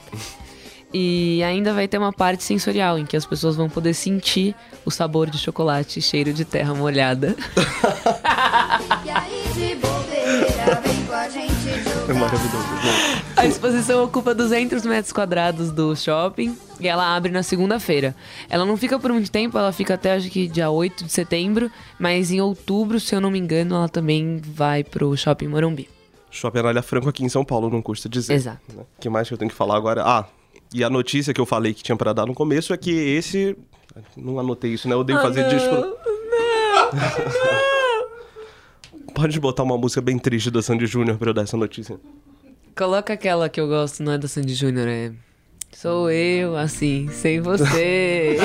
E 0.95 1.43
ainda 1.43 1.73
vai 1.73 1.89
ter 1.89 1.97
uma 1.97 2.13
parte 2.13 2.45
sensorial 2.45 2.99
em 2.99 3.07
que 3.07 3.17
as 3.17 3.25
pessoas 3.25 3.57
vão 3.57 3.69
poder 3.69 3.95
sentir 3.95 4.55
o 4.85 4.91
sabor 4.91 5.31
de 5.31 5.39
chocolate 5.39 5.99
e 5.99 6.03
cheiro 6.03 6.33
de 6.33 6.45
terra 6.45 6.75
molhada. 6.75 7.35
E 9.05 9.11
aí 9.11 9.43
de 9.55 9.75
bobeira, 9.77 10.81
vem 10.85 11.05
com 11.07 11.13
a 11.15 11.29
gente 11.29 11.69
É 12.09 12.13
maravilhoso. 12.13 12.59
né? 12.59 13.23
A 13.37 13.47
exposição 13.47 14.05
ocupa 14.05 14.35
200 14.35 14.85
metros 14.85 15.13
quadrados 15.13 15.71
do 15.71 15.95
shopping 15.97 16.57
e 16.79 16.87
ela 16.89 17.17
abre 17.17 17.33
na 17.33 17.43
segunda-feira. 17.43 18.15
Ela 18.51 18.65
não 18.67 18.77
fica 18.77 18.99
por 18.99 19.11
muito 19.13 19.31
tempo, 19.31 19.57
ela 19.59 19.73
fica 19.73 19.95
até 19.95 20.15
acho 20.15 20.29
que 20.31 20.47
dia 20.49 20.69
8 20.71 21.05
de 21.05 21.13
setembro, 21.13 21.71
mas 21.99 22.31
em 22.31 22.41
outubro, 22.41 23.01
se 23.01 23.15
eu 23.15 23.21
não 23.21 23.31
me 23.31 23.39
engano, 23.39 23.75
ela 23.75 23.89
também 23.89 24.41
vai 24.45 24.85
pro 24.85 25.17
shopping 25.17 25.49
Morumbi. 25.49 25.89
Shopping 26.31 26.59
Anália 26.61 26.83
Franco 26.83 27.09
aqui 27.09 27.25
em 27.25 27.29
São 27.29 27.45
Paulo, 27.45 27.71
não 27.71 27.81
custa 27.83 28.09
dizer. 28.09 28.35
Exato. 28.35 28.61
O 28.75 28.87
que 29.01 29.09
mais 29.09 29.29
que 29.29 29.35
eu 29.35 29.39
tenho 29.39 29.51
que 29.51 29.57
falar 29.57 29.77
agora? 29.77 30.03
Ah, 30.05 30.25
e 30.75 30.83
a 30.83 30.89
notícia 30.91 31.33
que 31.35 31.41
eu 31.41 31.47
falei 31.47 31.75
que 31.75 31.83
tinha 31.83 31.97
pra 31.97 32.13
dar 32.13 32.27
no 32.27 32.35
começo 32.35 32.73
é 32.73 32.77
que 32.77 32.91
esse. 32.91 33.57
Não 34.17 34.39
anotei 34.39 34.73
isso, 34.73 34.89
né? 34.89 34.95
Eu 34.95 35.01
odeio 35.01 35.21
fazer 35.21 35.47
disco. 35.49 35.97
Pode 39.15 39.39
botar 39.39 39.63
uma 39.63 39.77
música 39.77 40.01
bem 40.01 40.19
triste 40.19 40.51
da 40.51 40.63
Sandy 40.63 40.87
Júnior 40.87 41.19
pra 41.19 41.31
eu 41.31 41.35
dar 41.35 41.43
essa 41.43 41.57
notícia. 41.57 41.99
Coloca 42.77 43.13
aquela 43.13 43.49
que 43.49 43.61
eu 43.61 43.69
gosto, 43.69 44.03
não 44.03 44.13
é 44.13 44.19
da 44.19 44.27
Sandy 44.27 44.55
Júnior, 44.55 44.89
é. 44.89 45.13
Sou 45.73 46.11
eu, 46.11 46.57
assim, 46.57 47.09
sem 47.09 47.41
você. 47.41 48.37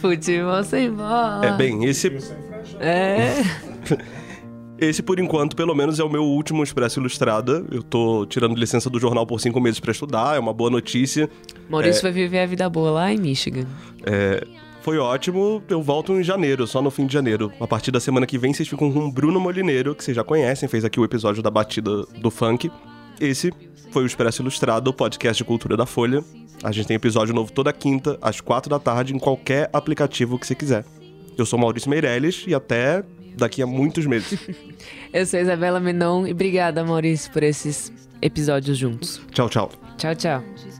Futebol 0.00 0.62
sem 0.64 0.90
bola. 0.90 1.40
É, 1.44 1.56
bem, 1.56 1.84
esse. 1.84 2.08
É. 2.78 3.42
Esse, 4.80 5.02
por 5.02 5.20
enquanto, 5.20 5.54
pelo 5.54 5.74
menos, 5.74 6.00
é 6.00 6.02
o 6.02 6.08
meu 6.08 6.24
último 6.24 6.62
Expresso 6.62 7.00
Ilustrada. 7.00 7.62
Eu 7.70 7.82
tô 7.82 8.24
tirando 8.24 8.56
licença 8.56 8.88
do 8.88 8.98
jornal 8.98 9.26
por 9.26 9.38
cinco 9.38 9.60
meses 9.60 9.78
pra 9.78 9.92
estudar, 9.92 10.36
é 10.36 10.38
uma 10.38 10.54
boa 10.54 10.70
notícia. 10.70 11.28
Maurício 11.68 12.00
vai 12.00 12.12
viver 12.12 12.38
a 12.38 12.46
vida 12.46 12.66
boa 12.70 12.90
lá 12.90 13.12
em 13.12 13.18
Michigan. 13.18 13.66
É, 14.06 14.42
foi 14.82 14.98
ótimo, 14.98 15.62
eu 15.68 15.82
volto 15.82 16.12
em 16.12 16.22
janeiro, 16.22 16.66
só 16.66 16.80
no 16.80 16.90
fim 16.90 17.06
de 17.06 17.12
janeiro. 17.12 17.52
A 17.60 17.66
partir 17.66 17.90
da 17.90 18.00
semana 18.00 18.26
que 18.26 18.38
vem, 18.38 18.52
vocês 18.52 18.68
ficam 18.68 18.90
com 18.90 19.06
o 19.06 19.12
Bruno 19.12 19.38
Molineiro, 19.38 19.94
que 19.94 20.02
vocês 20.02 20.16
já 20.16 20.24
conhecem, 20.24 20.68
fez 20.68 20.84
aqui 20.84 20.98
o 20.98 21.04
episódio 21.04 21.42
da 21.42 21.50
batida 21.50 22.04
do 22.18 22.30
funk. 22.30 22.70
Esse 23.20 23.52
foi 23.90 24.04
o 24.04 24.06
Expresso 24.06 24.42
Ilustrado, 24.42 24.90
o 24.90 24.92
podcast 24.92 25.36
de 25.36 25.44
cultura 25.44 25.76
da 25.76 25.84
Folha. 25.84 26.24
A 26.62 26.72
gente 26.72 26.86
tem 26.86 26.94
episódio 26.96 27.34
novo 27.34 27.52
toda 27.52 27.72
quinta, 27.72 28.18
às 28.22 28.40
quatro 28.40 28.70
da 28.70 28.78
tarde, 28.78 29.14
em 29.14 29.18
qualquer 29.18 29.68
aplicativo 29.72 30.38
que 30.38 30.46
você 30.46 30.54
quiser. 30.54 30.84
Eu 31.36 31.44
sou 31.44 31.58
Maurício 31.58 31.90
Meirelles 31.90 32.44
e 32.46 32.54
até 32.54 33.02
daqui 33.36 33.62
a 33.62 33.66
muitos 33.66 34.06
meses. 34.06 34.38
Eu 35.12 35.26
sou 35.26 35.40
Isabela 35.40 35.80
Menon 35.80 36.26
e 36.26 36.32
obrigada, 36.32 36.84
Maurício, 36.84 37.30
por 37.32 37.42
esses 37.42 37.92
episódios 38.22 38.78
juntos. 38.78 39.20
tchau, 39.32 39.48
tchau. 39.48 39.70
Tchau, 39.96 40.14
tchau. 40.14 40.79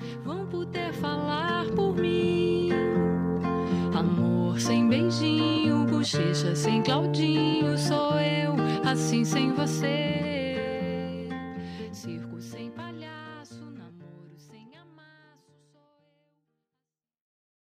Beijinho, 4.91 5.85
bochecha 5.85 6.55
sem 6.57 6.83
Claudinho, 6.83 7.79
sou 7.79 8.19
eu, 8.19 8.57
assim 8.85 9.25
sem 9.25 9.53
você. 9.53 10.30